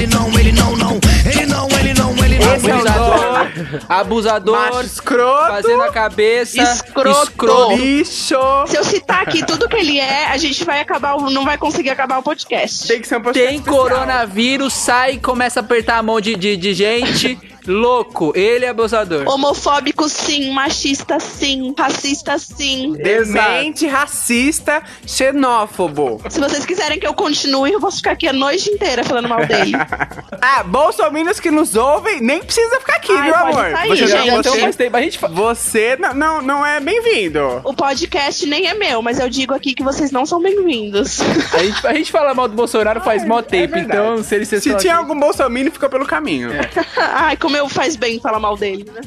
[3.89, 4.55] Abusador.
[4.57, 6.61] Macho escroto, Fazendo a cabeça.
[6.61, 7.73] Escroto.
[7.75, 8.35] lixo.
[8.67, 11.57] Se eu citar aqui tudo que ele é, a gente vai acabar, o- não vai
[11.57, 12.87] conseguir acabar o podcast.
[12.87, 13.83] Tem que ser um podcast Tem especial.
[13.83, 17.37] coronavírus, sai e começa a apertar a mão de, de, de gente.
[17.65, 19.27] Louco, ele é abusador.
[19.27, 22.93] Homofóbico sim, machista sim, racista sim.
[22.93, 26.21] Demente, racista, xenófobo.
[26.29, 29.45] Se vocês quiserem que eu continue, eu posso ficar aqui a noite inteira falando mal
[29.45, 29.73] dele.
[30.45, 33.71] Ah, bolsominions que nos ouvem, nem precisa ficar aqui, Ai, viu, pode amor?
[33.71, 34.27] sair, você, gente.
[34.27, 37.61] não, Então você, faz tempo, a gente você não, não, não é bem-vindo.
[37.63, 41.21] O podcast nem é meu, mas eu digo aqui que vocês não são bem-vindos.
[41.53, 43.97] A gente, a gente fala mal do Bolsonaro faz mó É tempo, verdade.
[43.97, 46.49] então se ele se Se tinha algum bolsominion, ficou pelo caminho.
[46.97, 49.01] Ai, como eu faz bem falar mal dele, né?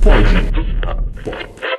[0.00, 1.71] Vo-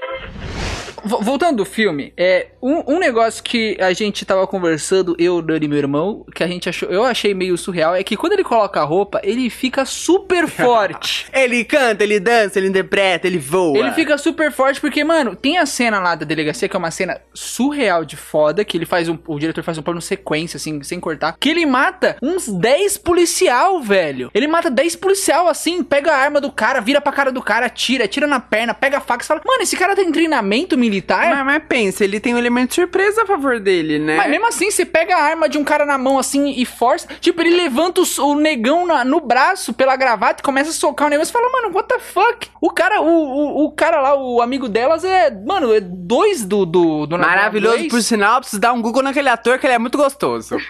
[1.04, 5.68] Voltando do filme, é um, um negócio que a gente tava conversando, eu, Dani e
[5.68, 8.80] meu irmão, que a gente achou, eu achei meio surreal, é que quando ele coloca
[8.80, 11.28] a roupa, ele fica super forte.
[11.34, 13.78] Ele canta, ele dança, ele interpreta, ele voa.
[13.78, 16.92] Ele fica super forte porque, mano, tem a cena lá da delegacia que é uma
[16.92, 20.82] cena surreal de foda, que ele faz um, o diretor faz um plano sequência, assim,
[20.84, 24.32] sem cortar, que ele mata uns 10 policial, velho.
[24.34, 27.66] Ele mata 10 policial, assim, pega a arma do cara, vira pra cara do cara,
[27.66, 30.92] atira, atira na perna, pega a faca e fala, mano, esse cara tem treinamento militar?
[31.36, 34.17] Mas, mas pensa, ele tem um elemento de surpresa a favor dele, né?
[34.17, 37.08] Mas mesmo assim, você pega a arma de um cara na mão assim e força.
[37.19, 41.08] Tipo, ele levanta o, o negão na- no braço pela gravata e começa a socar
[41.08, 42.47] o negócio e fala, mano, what the fuck?
[42.62, 45.29] O cara, o, o, o cara lá, o amigo delas é.
[45.32, 46.65] Mano, é dois do.
[46.65, 47.89] do, do Maravilhoso, dois.
[47.89, 50.58] por sinal, preciso dar um Google naquele ator que ele é muito gostoso.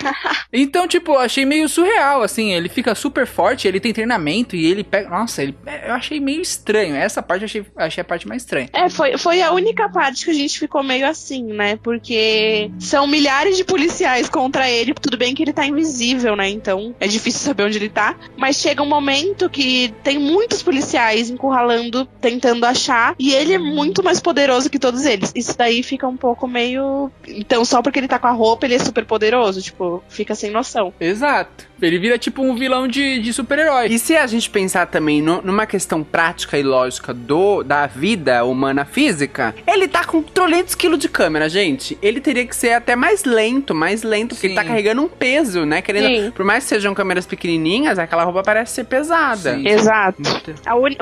[0.56, 2.54] Então, tipo, eu achei meio surreal, assim.
[2.54, 5.10] Ele fica super forte, ele tem treinamento e ele pega.
[5.10, 5.56] Nossa, ele,
[5.88, 6.96] eu achei meio estranho.
[6.96, 8.70] Essa parte eu achei, achei a parte mais estranha.
[8.72, 11.78] É, foi, foi a única parte que a gente ficou meio assim, né?
[11.82, 14.94] Porque são milhares de policiais contra ele.
[14.94, 16.50] Tudo bem que ele tá invisível, né?
[16.50, 18.16] Então é difícil saber onde ele tá.
[18.36, 23.16] Mas chega um momento que tem muitos policiais encurralando, tentando achar.
[23.18, 25.32] E ele é muito mais poderoso que todos eles.
[25.36, 27.10] Isso daí fica um pouco meio.
[27.28, 29.62] Então, só porque ele tá com a roupa, ele é super poderoso.
[29.62, 30.94] Tipo, fica sem noção.
[31.00, 31.66] Exato.
[31.82, 33.88] Ele vira tipo um vilão de, de super-herói.
[33.88, 38.44] E se a gente pensar também no- numa questão prática e lógica do, da vida
[38.46, 41.98] humana física, ele tá com 300 quilos de câmera, gente.
[42.02, 44.68] Ele teria que ser até mais lento, mais lento, porque ele tá Sim.
[44.68, 45.82] carregando um peso, né?
[45.82, 46.32] Querendo, Sim.
[46.32, 49.56] por mais que sejam câmeras pequenininhas, aquela roupa parece ser pesada.
[49.56, 49.68] Sim.
[49.68, 50.22] Exato.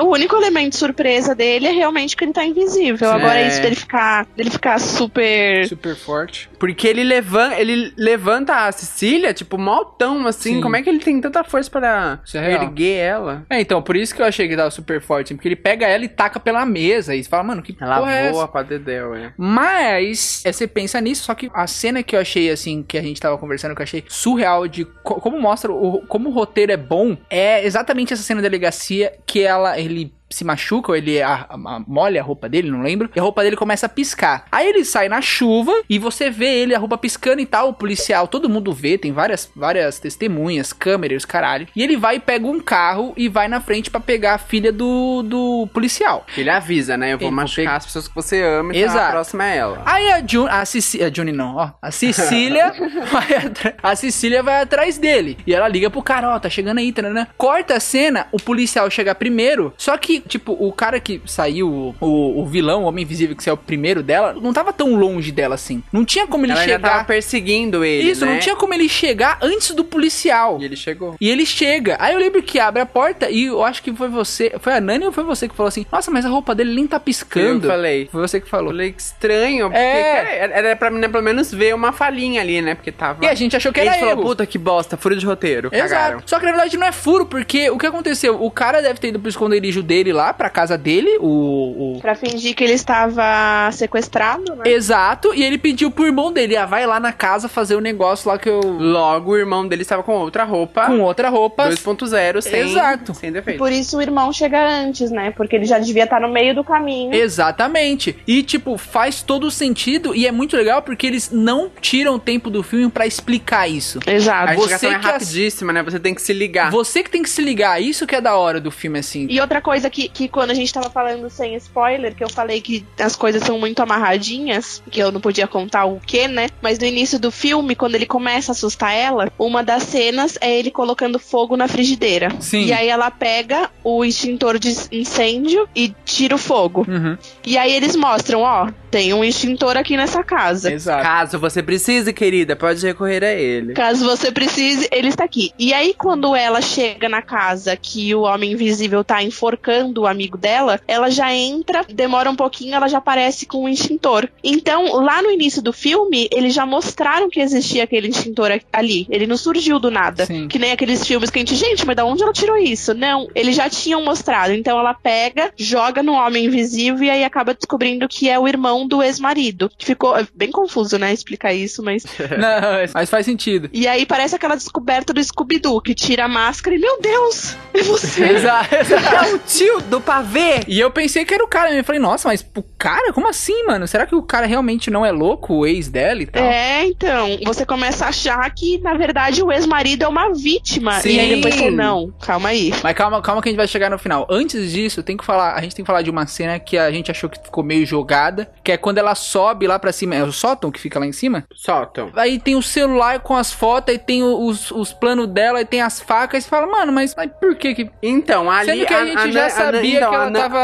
[0.00, 3.08] O único elemento surpresa dele é realmente que ele tá invisível.
[3.08, 3.14] Sim.
[3.14, 3.48] Agora, É.
[3.48, 5.66] isso dele ficar, dele ficar super.
[5.68, 6.50] Super forte.
[6.58, 10.54] Porque ele levanta, ele levanta a Cecília, tipo, maltão, assim.
[10.56, 10.60] Sim.
[10.60, 13.44] Como é que ele tem tanta força pra Isso é erguer ela?
[13.50, 16.04] É, então, por isso que eu achei que tava super forte, porque ele pega ela
[16.04, 18.52] e taca pela mesa e fala, mano, que Ela porra é voa essa?
[18.52, 18.62] com a
[18.92, 19.32] É.
[19.36, 23.02] Mas, é, você pensa nisso, só que a cena que eu achei, assim, que a
[23.02, 26.72] gente tava conversando, que eu achei surreal de co- como mostra, o, como o roteiro
[26.72, 31.20] é bom, é exatamente essa cena da delegacia que ela, ele se machuca, ou ele
[31.22, 33.10] a, a- molha a roupa dele, não lembro.
[33.14, 34.44] E a roupa dele começa a piscar.
[34.50, 37.68] Aí ele sai na chuva e você vê ele, a roupa piscando e tal.
[37.70, 41.66] O policial, todo mundo vê, tem várias, várias testemunhas, câmeras, caralho.
[41.74, 44.72] E ele vai e pega um carro e vai na frente pra pegar a filha
[44.72, 46.26] do, do policial.
[46.36, 47.12] Ele avisa, né?
[47.12, 49.06] Eu vou Ele machucar pega- as pessoas que você ama, então Exato.
[49.06, 49.82] a próxima é ela.
[49.84, 52.72] Aí a June, a Cecília, a June não, ó, a Cecília
[53.82, 57.26] a Cecília vai atrás dele e ela liga pro cara, ó, tá chegando aí, né?
[57.36, 62.40] Corta a cena, o policial chega primeiro, só que, tipo, o cara que saiu, o,
[62.40, 65.82] o vilão, o homem invisível que saiu primeiro dela, não tava tão longe dela assim.
[65.92, 67.06] Não tinha como ele ela ainda tava chegar.
[67.06, 68.32] perseguindo ele, Isso, né?
[68.32, 70.58] não tinha como ele chegar antes do policial.
[70.60, 71.16] E ele chegou.
[71.20, 71.96] E ele chega.
[71.98, 74.52] Aí eu lembro que abre a porta e eu acho que foi você.
[74.60, 75.86] Foi a Nani ou foi você que falou assim?
[75.90, 77.66] Nossa, mas a roupa dele nem tá piscando.
[77.66, 78.08] Eu falei.
[78.10, 78.70] Foi você que falou.
[78.70, 80.14] Falei que estranho, porque É.
[80.40, 82.74] cara, era pra mim né, pelo menos ver uma falhinha ali, né?
[82.74, 83.24] Porque tava.
[83.24, 85.24] E a gente achou que E a era gente falou, puta que bosta, furo de
[85.26, 85.70] roteiro.
[85.70, 85.86] Cagaram.
[86.18, 86.30] Exato.
[86.30, 88.42] Só que na verdade não é furo, porque o que aconteceu?
[88.42, 91.96] O cara deve ter ido pro esconderijo dele lá, pra casa dele, o.
[91.96, 94.62] o- Pra fingir que ele estava sequestrado, né?
[94.66, 98.28] Exato, e ele pediu pro irmão dele, ah, vai lá na casa fazer o negócio
[98.30, 98.60] lá que eu.
[98.60, 100.86] Logo, o irmão dele estava com outra roupa.
[100.86, 101.68] Com outra roupa.
[101.68, 103.14] 2.0, sem, Exato.
[103.14, 103.58] sem defeito.
[103.58, 105.30] Por isso o irmão chega antes, né?
[105.30, 107.12] Porque ele já devia estar no meio do caminho.
[107.14, 108.16] Exatamente.
[108.26, 112.62] E, tipo, faz todo sentido e é muito legal porque eles não tiram tempo do
[112.62, 113.98] filme pra explicar isso.
[114.06, 114.52] A Exato.
[114.52, 115.82] explicação você é rapidíssima, né?
[115.82, 116.70] Você tem que se ligar.
[116.70, 119.26] Você que tem que se ligar, isso que é da hora do filme, assim.
[119.28, 122.60] E outra coisa que, que quando a gente tava falando sem spoiler, que eu falei
[122.60, 126.48] que as coisas são muito amarradinhas, que eu não podia contar o que, né?
[126.60, 130.58] Mas no início do filme, quando ele começa a assustar ela, uma das cenas é
[130.58, 132.30] ele colocando fogo na frigideira.
[132.40, 132.64] Sim.
[132.64, 136.84] E aí ela pega o extintor de incêndio e tira o fogo.
[136.88, 137.16] Uhum.
[137.44, 140.70] E aí eles mostram, ó, tem um extintor aqui nessa casa.
[140.70, 141.02] Exato.
[141.02, 143.72] Caso você precise, querida, pode recorrer a ele.
[143.72, 145.50] Caso você precise, ele está aqui.
[145.58, 150.36] E aí, quando ela chega na casa que o homem invisível tá enforcando o amigo
[150.36, 154.28] dela, ela já entra, demora um pouquinho, ela já aparece com um extintor.
[154.44, 159.06] Então, lá no início do filme, eles já mostraram que existia aquele extintor ali.
[159.08, 160.26] Ele não surgiu do nada.
[160.26, 160.48] Sim.
[160.48, 162.92] Que nem aqueles filmes que a gente, gente, mas da onde ela tirou isso?
[162.92, 164.52] Não, eles já tinham mostrado.
[164.52, 168.81] Então ela pega, joga no homem invisível e aí acaba descobrindo que é o irmão
[168.86, 169.70] do ex-marido.
[169.76, 173.68] Que ficou é bem confuso, né, explicar isso, mas Não, mas faz sentido.
[173.72, 177.82] e aí parece aquela descoberta do Scooby-Doo, que tira a máscara e, meu Deus, é
[177.82, 178.24] você.
[178.42, 179.14] Exato, exato.
[179.14, 180.60] É o tio do pavê!
[180.66, 181.72] E eu pensei que era o cara.
[181.72, 183.12] Eu falei, nossa, mas o cara?
[183.12, 183.86] Como assim, mano?
[183.86, 186.42] Será que o cara realmente não é louco, o ex dela e tal?
[186.42, 191.00] É, então, você começa a achar que, na verdade, o ex-marido é uma vítima.
[191.04, 191.70] E aí depois você, Sim.
[191.70, 192.72] não, calma aí.
[192.82, 194.26] Mas calma, calma que a gente vai chegar no final.
[194.30, 196.90] Antes disso, tem que falar, a gente tem que falar de uma cena que a
[196.90, 200.22] gente achou que ficou meio jogada, que é quando ela sobe lá pra cima, é
[200.22, 201.44] o sótão que fica lá em cima?
[201.54, 202.10] Sótão.
[202.16, 205.82] Aí tem o celular com as fotos, aí tem os, os planos dela, aí tem
[205.82, 207.90] as facas, e você fala, mano, mas, mas por que que...
[208.02, 208.70] Então, ali.
[208.70, 210.58] Sendo que a, gente já Na- sabia então, que, ela a tava,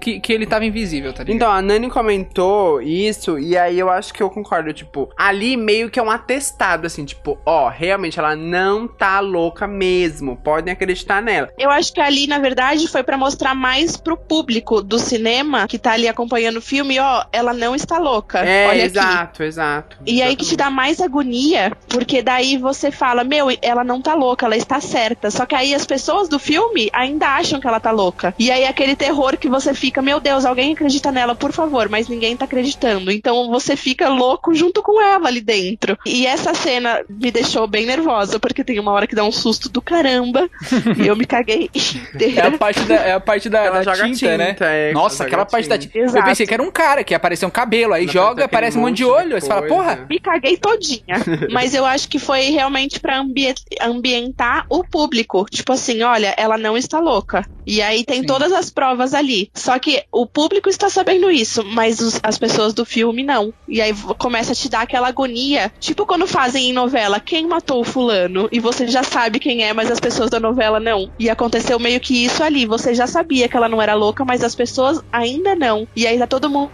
[0.00, 1.36] que, que ele tava invisível, tá ligado?
[1.36, 5.90] Então, a Nani comentou isso, e aí eu acho que eu concordo, tipo, ali meio
[5.90, 11.20] que é um atestado, assim, tipo, ó, realmente ela não tá louca mesmo, podem acreditar
[11.22, 11.48] nela.
[11.58, 15.78] Eu acho que ali, na verdade, foi pra mostrar mais pro público do cinema que
[15.78, 18.38] tá ali acompanhando o filme, ó, ela não está louca.
[18.40, 18.98] É, Olha aqui.
[18.98, 19.96] exato, exato.
[20.06, 24.14] E aí que te dá mais agonia, porque daí você fala, meu, ela não tá
[24.14, 25.30] louca, ela está certa.
[25.30, 28.34] Só que aí as pessoas do filme ainda acham que ela tá louca.
[28.38, 32.08] E aí aquele terror que você fica, meu Deus, alguém acredita nela, por favor, mas
[32.08, 33.10] ninguém tá acreditando.
[33.10, 35.96] Então você fica louco junto com ela ali dentro.
[36.06, 39.68] E essa cena me deixou bem nervosa, porque tem uma hora que dá um susto
[39.68, 40.48] do caramba.
[41.02, 41.78] e eu me caguei É
[42.16, 42.48] inteira.
[42.48, 44.56] a parte da, é a parte da, Ela da joga tinta, tinta, né?
[44.60, 45.92] é, Nossa, ela aquela parte da tinta.
[45.92, 45.98] tinta.
[45.98, 46.24] Eu Exato.
[46.26, 48.98] pensei que era um cara que apareceu um cabelo, aí Ela joga, aparece um monte
[48.98, 51.16] de olho, aí você fala, porra, me caguei todinha.
[51.52, 55.44] Mas eu acho que foi realmente pra ambi- ambientar o público.
[55.50, 57.44] Tipo assim, olha, ela não está louca.
[57.66, 58.26] E aí tem Sim.
[58.26, 59.50] todas as provas ali.
[59.54, 63.52] Só que o público está sabendo isso, mas os- as pessoas do filme não.
[63.68, 65.70] E aí começa a te dar aquela agonia.
[65.78, 68.48] Tipo quando fazem em novela, quem matou o fulano?
[68.50, 71.06] E você já sabe quem é, mas as pessoas da novela não.
[71.18, 72.66] E aconteceu meio que isso ali.
[72.66, 75.86] Você já sabia que ela não era louca, mas as pessoas ainda não.
[75.94, 76.70] E aí tá todo mundo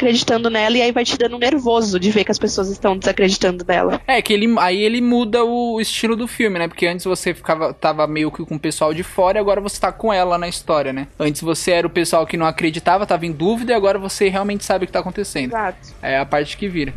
[0.00, 3.64] desacreditando nela, e aí vai te dando nervoso de ver que as pessoas estão desacreditando
[3.66, 4.00] nela.
[4.06, 6.66] É, que ele, aí ele muda o estilo do filme, né?
[6.66, 9.80] Porque antes você ficava, tava meio que com o pessoal de fora e agora você
[9.80, 11.06] tá com ela na história, né?
[11.18, 14.64] Antes você era o pessoal que não acreditava, tava em dúvida e agora você realmente
[14.64, 15.50] sabe o que tá acontecendo.
[15.50, 15.94] Exato.
[16.02, 16.94] É a parte que vira.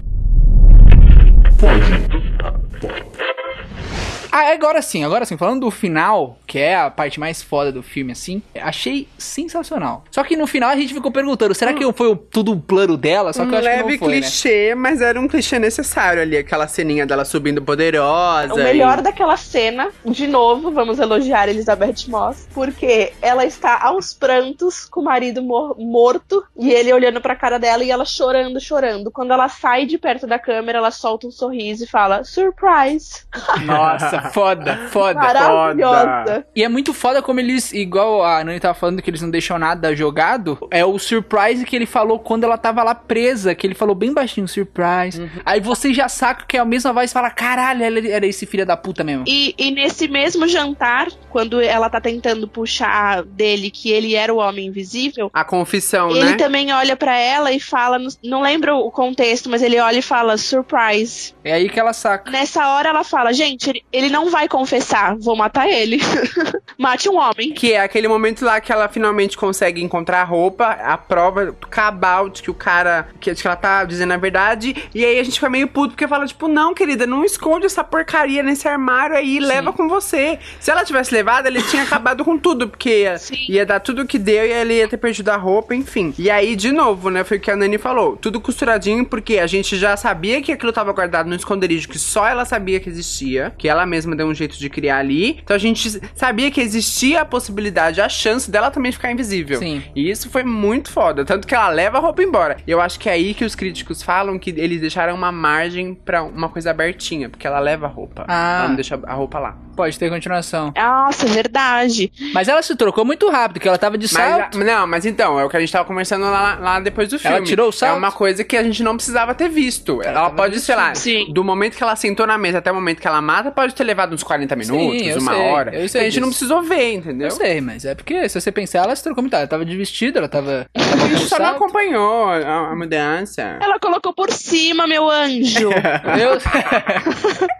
[4.31, 7.81] Ah, agora sim, agora sim, falando do final, que é a parte mais foda do
[7.81, 10.03] filme, assim, achei sensacional.
[10.11, 13.33] Só que no final a gente ficou perguntando, será que foi tudo um plano dela?
[13.33, 14.21] Só que um eu acho que leve não foi, né?
[14.21, 16.37] clichê, mas era um clichê necessário ali.
[16.37, 18.53] Aquela ceninha dela subindo poderosa.
[18.53, 24.13] O melhor e- daquela cena, de novo, vamos elogiar Elizabeth Moss, porque ela está aos
[24.13, 28.61] prantos com o marido mor- morto e ele olhando pra cara dela e ela chorando,
[28.61, 29.09] chorando.
[29.09, 33.23] Quando ela sai de perto da câmera, ela solta um sorriso e fala: Surprise!
[33.65, 35.15] Nossa, foda, foda.
[35.15, 36.42] Maravilhosa!
[36.55, 39.57] E é muito foda como eles, igual a Nani tava falando que eles não deixam
[39.57, 43.73] nada jogado, é o surprise que ele falou quando ela tava lá presa, que ele
[43.75, 45.19] falou bem baixinho, surprise.
[45.21, 45.29] Uhum.
[45.45, 48.45] Aí você já saca que é a mesma voz e fala, caralho, ela era esse
[48.45, 49.23] filho da puta mesmo.
[49.27, 54.37] E, e nesse mesmo jantar, quando ela tá tentando puxar dele que ele era o
[54.37, 56.35] homem invisível, A confissão, ele né?
[56.35, 60.37] também olha pra ela e fala, não- lembro o contexto, mas ele olha e fala
[60.37, 61.33] surprise.
[61.43, 62.29] É aí que ela saca.
[62.29, 65.99] Nessa hora ela fala, gente, ele, ele não vai confessar, vou matar ele.
[66.77, 67.53] Mate um homem.
[67.53, 72.29] Que é aquele momento lá que ela finalmente consegue encontrar a roupa, a prova cabal
[72.29, 73.07] de que o cara.
[73.19, 74.75] Que, de que ela tá dizendo a verdade.
[74.93, 77.83] E aí a gente fica meio puto porque fala, tipo, não, querida, não esconde essa
[77.83, 80.39] porcaria nesse armário aí, leva com você.
[80.59, 83.45] Se ela tivesse levado, ele tinha acabado com tudo, porque ia, Sim.
[83.49, 86.13] ia dar tudo que deu e ele ia ter perdido a roupa, enfim.
[86.17, 88.17] E aí, de novo, né, foi o que a Nani falou.
[88.17, 92.27] Tudo costuradinho, porque a gente já sabia que aquilo tava guardado no esconderijo que só
[92.27, 95.39] ela sabia que existia, que ela mesma deu um jeito de criar ali.
[95.43, 99.59] Então a gente sabia que existia a possibilidade, a chance dela também ficar invisível.
[99.59, 99.83] Sim.
[99.93, 102.55] E isso foi muito foda, tanto que ela leva a roupa embora.
[102.65, 105.93] E eu acho que é aí que os críticos falam que eles deixaram uma margem
[105.93, 108.23] pra uma coisa abertinha, porque ela leva a roupa.
[108.29, 108.59] Ah.
[108.59, 109.57] Ela não deixa a roupa lá.
[109.75, 110.71] Pode ter continuação.
[110.77, 112.11] Nossa, é verdade.
[112.33, 114.61] Mas ela se trocou muito rápido, que ela tava de Mas, salto.
[114.61, 117.17] a- não, mas então, é o que a gente tava conversando lá, lá depois do
[117.19, 117.37] filme.
[117.37, 117.95] Ela tirou o salto?
[117.95, 120.01] É uma coisa que a gente não precisava ter visto.
[120.03, 121.25] Ela, tava pode, sei lá, Sim.
[121.33, 123.83] do momento que ela sentou na mesa até o momento que ela mata, pode ter
[123.83, 125.75] levado uns 40 minutos, eu uma sei, hora.
[125.75, 126.39] eu sei Então a gente não disso.
[126.39, 127.27] precisou ver, entendeu?
[127.27, 129.35] Eu sei, mas é porque se você pensar, ela se trocou muito.
[129.35, 130.67] Ela tava de vestido, ela tava.
[130.73, 133.57] ela tava A gente só não acompanhou a, a mudança.
[133.61, 135.69] Ela colocou por cima, meu anjo.
[136.19, 136.37] Eu...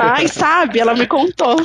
[0.00, 0.80] Ai, sabe?
[0.80, 1.56] Ela me contou.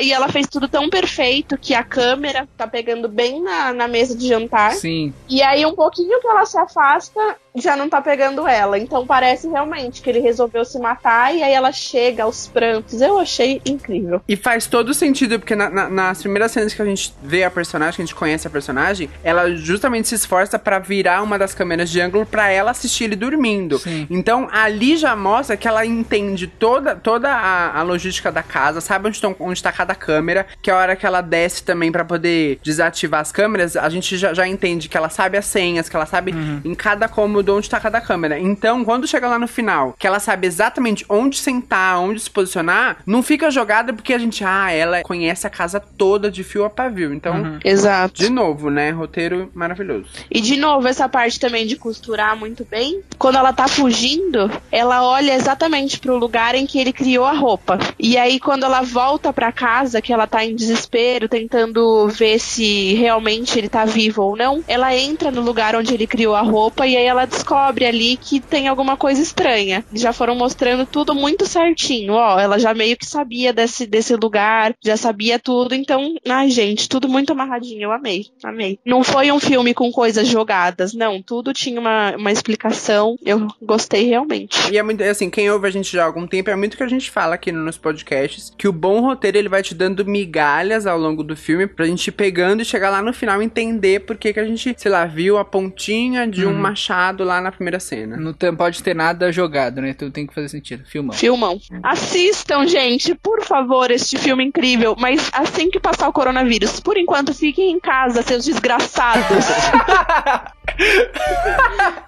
[0.00, 4.16] e ela fez tudo tão perfeito que a câmera tá pegando bem na, na mesa
[4.16, 4.72] de jantar.
[4.72, 5.12] Sim.
[5.28, 7.20] E aí, um pouquinho que ela se afasta,
[7.56, 8.78] já não tá pegando ela.
[8.78, 13.00] Então parece realmente que ele resolveu se matar e aí ela chega aos prantos.
[13.00, 14.20] Eu achei incrível.
[14.28, 17.50] E faz todo sentido, porque na- na- nas primeiras cenas que a gente vê a
[17.50, 21.54] personagem, que a gente conhece a personagem, ela justamente se esforça pra virar uma das
[21.54, 23.78] câmeras de ângulo pra ela assistir ele dormindo.
[23.78, 24.06] Sim.
[24.10, 29.08] Então ali já mostra que ela entende toda, toda a, a logística da casa, sabe
[29.08, 32.58] onde, tão, onde tá cada câmera, que a hora que ela desce também pra poder
[32.62, 36.06] desativar as câmeras, a gente já, já entende que ela sabe as senhas, que ela
[36.06, 36.34] sabe
[36.64, 38.38] em cada cômodo onde tá cada câmera.
[38.38, 42.98] Então, quando chega lá no final, que ela sabe exatamente onde sentar, onde se posicionar,
[43.06, 46.70] não fica jogada porque a gente, ah, ela conhece a casa toda de fio a
[46.70, 47.12] pavio.
[47.12, 48.14] Então, Exato.
[48.14, 48.90] de novo, né?
[48.90, 50.06] Roteiro maravilhoso.
[50.30, 53.00] E de novo, essa parte também de costurar muito bem.
[53.18, 57.78] Quando ela tá fugindo, ela olha exatamente pro lugar em que ele criou a roupa.
[57.98, 62.94] E aí, quando ela volta pra casa, que ela tá em desespero, tentando ver se
[62.94, 66.86] realmente ele tá vivo ou não, ela entra no lugar onde ele criou a roupa
[66.86, 69.84] e aí ela descobre ali que tem alguma coisa estranha.
[69.92, 72.38] Já foram mostrando tudo muito certinho, ó.
[72.38, 75.74] Ela já meio que sabia desse, desse lugar, já sabia tudo.
[75.74, 77.82] Então, ai, gente, tudo muito amarradinho.
[77.82, 78.78] Eu amei, amei.
[78.84, 81.22] Não foi um filme com coisas jogadas, não.
[81.22, 83.16] Tudo tinha uma, uma explicação.
[83.24, 84.72] Eu gostei realmente.
[84.72, 86.76] E é muito, assim, quem ouve a gente já há algum tempo, é muito o
[86.76, 90.04] que a gente fala aqui nos podcasts, que o bom roteiro, ele vai te dando
[90.04, 93.44] migalhas ao longo do filme, pra gente ir pegando e chegar lá no final e
[93.44, 97.40] entender por que que a gente, sei lá, viu a pontinha de um machado lá
[97.40, 98.16] na primeira cena.
[98.16, 99.94] Não tem- pode ter nada jogado, né?
[99.94, 100.84] Tudo tem que fazer sentido.
[100.86, 101.14] Filmão.
[101.16, 101.58] Filmão.
[101.82, 104.94] Assistam, gente, por favor, este filme incrível.
[104.98, 109.24] Mas assim que passar o coronavírus, por enquanto, fiquem em casa, seus desgraçados.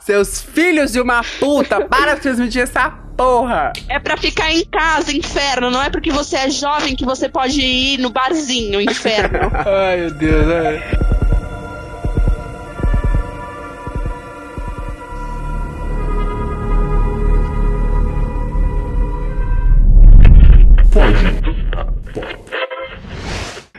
[0.00, 3.72] Seus filhos de uma puta, para de transmitir essa porra!
[3.88, 5.70] é pra ficar em casa, inferno.
[5.70, 9.50] Não é porque você é jovem que você pode ir no barzinho, inferno.
[9.54, 10.46] Ai, meu Deus.
[10.48, 11.17] ai.
[22.20, 22.47] Thank you.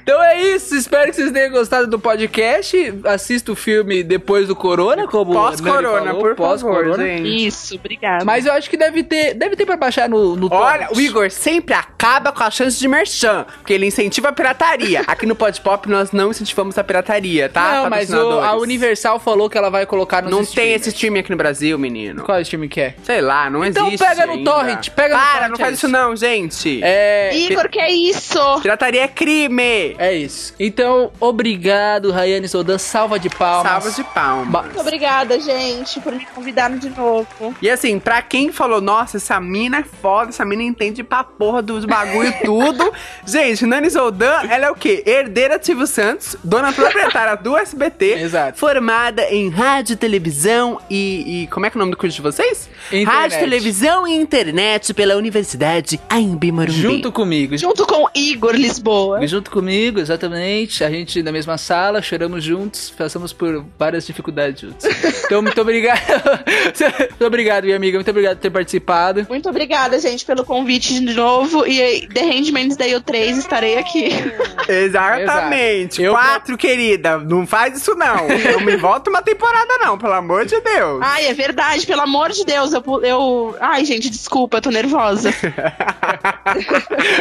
[0.10, 2.76] Então é isso, espero que vocês tenham gostado do podcast.
[3.06, 7.04] Assista o filme depois do Corona, como Pós-corona, por favor, pós-corona.
[7.06, 7.46] gente.
[7.46, 8.26] Isso, obrigada.
[8.26, 10.98] Mas eu acho que deve ter, deve ter pra baixar no, no Olha, torrent.
[10.98, 15.04] o Igor sempre acaba com a chance de merchan, porque ele incentiva a pirataria.
[15.06, 17.84] Aqui no Pod Pop nós não incentivamos a pirataria, tá?
[17.84, 21.20] Não, mas o- a Universal falou que ela vai colocar nos Não tem esse streaming
[21.20, 22.24] aqui no Brasil, menino.
[22.24, 22.96] Qual stream que é?
[23.04, 24.04] Sei lá, não Então existe.
[24.08, 24.52] pega no ainda.
[24.52, 25.86] torrent, pega no Para, torrent, não é faz isso.
[25.86, 26.80] isso não, gente.
[26.84, 27.30] É.
[27.38, 28.40] Igor, que é isso?
[28.64, 29.99] Pirataria é crime.
[30.00, 30.54] É isso.
[30.58, 32.78] Então, obrigado, Rayane Soldan.
[32.78, 33.70] Salva de palmas.
[33.72, 34.48] Salvas de palmas.
[34.48, 37.54] Ba- Muito obrigada, gente, por me convidarem de novo.
[37.62, 41.62] E assim, pra quem falou, nossa, essa mina é foda, essa mina entende pra porra
[41.62, 42.90] dos bagulho tudo.
[43.28, 45.04] Gente, Nani Zoldan, ela é o quê?
[45.06, 48.14] Herdeira de Silvio Santos, dona proprietária do SBT.
[48.24, 48.58] Exato.
[48.58, 52.22] Formada em rádio, televisão e, e- Como é que é o nome do curso de
[52.22, 52.70] vocês?
[52.88, 53.06] Internet.
[53.06, 56.72] Rádio, televisão e internet pela Universidade Aimbi Morumbi.
[56.72, 57.58] Junto comigo.
[57.58, 59.28] Junto com Igor Lisboa.
[59.28, 60.84] Junto comigo, exatamente.
[60.84, 64.86] A gente na mesma sala, choramos juntos, passamos por várias dificuldades juntos.
[65.30, 66.00] Então, muito obrigado.
[67.12, 68.00] muito obrigado, minha amiga.
[68.00, 69.28] Muito obrigado por ter participado.
[69.30, 71.68] Muito obrigada, gente, pelo convite de novo.
[71.68, 74.10] E The Handmaid's Tale 3 estarei aqui.
[74.68, 76.02] Exatamente.
[76.02, 76.02] Exato.
[76.02, 77.20] Eu- Quatro, querida.
[77.20, 78.28] Não faz isso, não.
[78.28, 81.00] Não me volta uma temporada, não, pelo amor de Deus.
[81.04, 82.74] Ai, é verdade, pelo amor de Deus.
[82.74, 83.56] Eu, eu...
[83.60, 85.32] Ai, gente, desculpa, eu tô nervosa.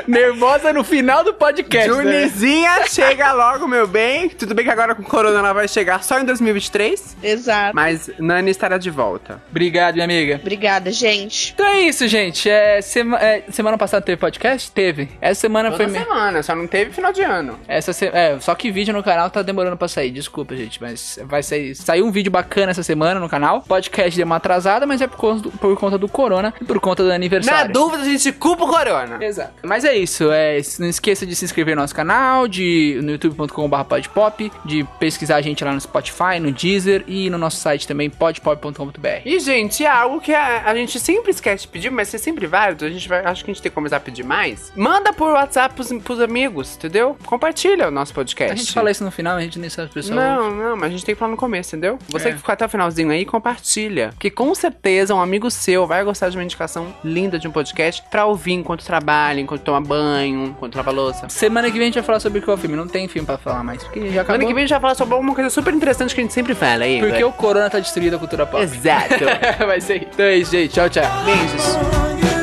[0.06, 1.90] Nervosa no final do podcast.
[1.90, 2.04] né?
[2.48, 4.28] Junizinha, chega logo, meu bem.
[4.30, 7.16] Tudo bem que agora com o Corona ela vai chegar só em 2023.
[7.22, 7.74] Exato.
[7.74, 9.42] Mas Nani estará de volta.
[9.50, 10.36] Obrigado, minha amiga.
[10.40, 11.52] Obrigada, gente.
[11.54, 12.48] Então é isso, gente.
[12.48, 14.70] É, sema- é, semana passada teve podcast?
[14.72, 15.10] Teve.
[15.20, 15.86] Essa semana foi.
[15.86, 17.58] Toda me- semana, só não teve final de ano.
[17.68, 18.06] Essa se...
[18.06, 20.10] É, só que vídeo no canal tá demorando pra sair.
[20.10, 20.80] Desculpa, gente.
[20.80, 21.74] Mas vai sair.
[21.74, 23.60] Saiu um vídeo bacana essa semana no canal.
[23.62, 26.80] Podcast deu uma atrasada, mas é por conta do, por conta do Corona e por
[26.80, 27.72] conta do Na aniversário.
[27.72, 29.22] dúvida, a gente culpa o Corona.
[29.22, 29.52] Exato.
[29.62, 30.30] Mas é isso.
[30.32, 35.36] É, não esqueça de se inscrever no nosso canal, de no youtube.com.br podpop, de pesquisar
[35.36, 39.08] a gente lá no Spotify, no Deezer e no nosso site também, podpop.com.br.
[39.24, 42.46] E, gente, é algo que a, a gente sempre esquece de pedir, mas é sempre
[42.46, 42.84] válido.
[42.84, 44.72] A gente vai, acho que a gente tem que começar a pedir mais.
[44.76, 47.16] Manda por WhatsApp pros, pros amigos, entendeu?
[47.26, 48.52] Compartilha o nosso podcast.
[48.52, 50.16] A gente fala isso no final, a gente nem sabe as pessoas.
[50.16, 51.98] Não, não, mas a gente tem que falar no começo, entendeu?
[52.08, 52.32] Você É.
[52.32, 54.12] que ficou até o finalzinho aí, compartilha.
[54.18, 58.02] Que com certeza um amigo seu vai gostar de uma indicação linda de um podcast
[58.10, 61.28] pra ouvir enquanto trabalha, enquanto toma banho, enquanto lava louça.
[61.28, 62.76] Semana que vem a gente vai falar sobre qual filme.
[62.76, 64.36] Não tem filme pra falar mais, porque já acabou.
[64.36, 66.34] Semana que vem a gente vai falar sobre uma coisa super interessante que a gente
[66.34, 67.00] sempre fala aí.
[67.00, 68.62] Porque o Corona tá destruindo a cultura pop.
[68.62, 69.24] Exato.
[69.66, 70.08] vai ser.
[70.12, 70.72] Então é isso, gente.
[70.72, 71.04] Tchau, tchau.
[71.24, 72.37] Beijos.